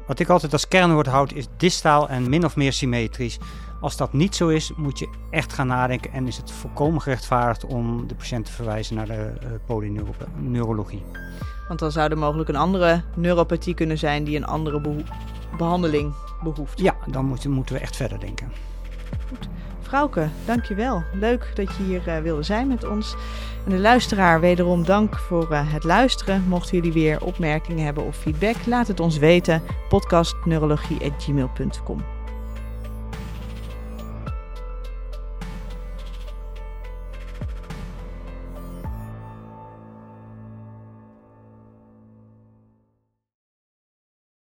wat 0.08 0.20
ik 0.20 0.30
altijd 0.30 0.54
als 0.54 0.68
kernwoord 0.68 1.08
houd 1.08 1.34
is 1.34 1.48
distaal 1.58 2.10
en 2.10 2.30
min 2.30 2.46
of 2.46 2.56
meer 2.56 2.74
symmetrisch. 2.74 3.38
Als 3.82 3.98
dat 3.98 4.14
niet 4.14 4.36
zo 4.36 4.48
is, 4.48 4.72
moet 4.76 5.00
je 5.00 5.10
echt 5.30 5.54
gaan 5.54 5.68
nadenken 5.68 6.12
en 6.12 6.28
is 6.28 6.38
het 6.38 6.52
volkomen 6.52 7.02
gerechtvaardigd 7.02 7.66
om 7.66 8.08
de 8.08 8.16
patiënt 8.16 8.46
te 8.46 8.52
verwijzen 8.52 8.96
naar 8.96 9.06
de 9.06 9.34
uh, 9.44 9.50
polyneurologie. 9.66 11.04
Want 11.68 11.80
dan 11.80 11.92
zou 11.92 12.12
er 12.12 12.18
mogelijk 12.18 12.50
een 12.50 12.56
andere 12.56 13.02
neuropathie 13.16 13.74
kunnen 13.74 13.98
zijn 13.98 14.24
die 14.24 14.38
een 14.38 14.46
andere 14.46 15.04
behandeling 15.58 16.14
behoeft. 16.44 16.80
Ja, 16.80 16.96
dan 17.12 17.26
moeten 17.26 17.74
we 17.74 17.80
echt 17.80 17.96
verder 17.96 18.20
denken. 18.20 18.52
Goed. 19.28 19.48
Vrouwke, 19.82 20.30
dankjewel. 20.46 21.04
Leuk 21.14 21.52
dat 21.56 21.76
je 21.76 21.84
hier 21.84 22.08
uh, 22.08 22.18
wilde 22.18 22.44
zijn 22.44 22.68
met 22.68 22.88
ons. 22.88 23.16
En 23.66 23.72
de 23.72 23.80
luisteraar, 23.80 24.40
wederom 24.40 24.86
dank 24.86 25.16
voor 25.16 25.52
uh, 25.52 25.74
het 25.74 25.84
luisteren. 25.84 26.44
Mochten 26.48 26.76
jullie 26.76 26.94
weer 26.94 27.24
opmerkingen 27.24 27.86
hebben 27.86 28.06
of 28.06 28.16
feedback, 28.16 28.66
laat 28.66 28.88
het 28.88 29.00
ons 29.00 29.18
weten. 29.18 29.62
podcastneurologie.gmail.com 29.90 32.17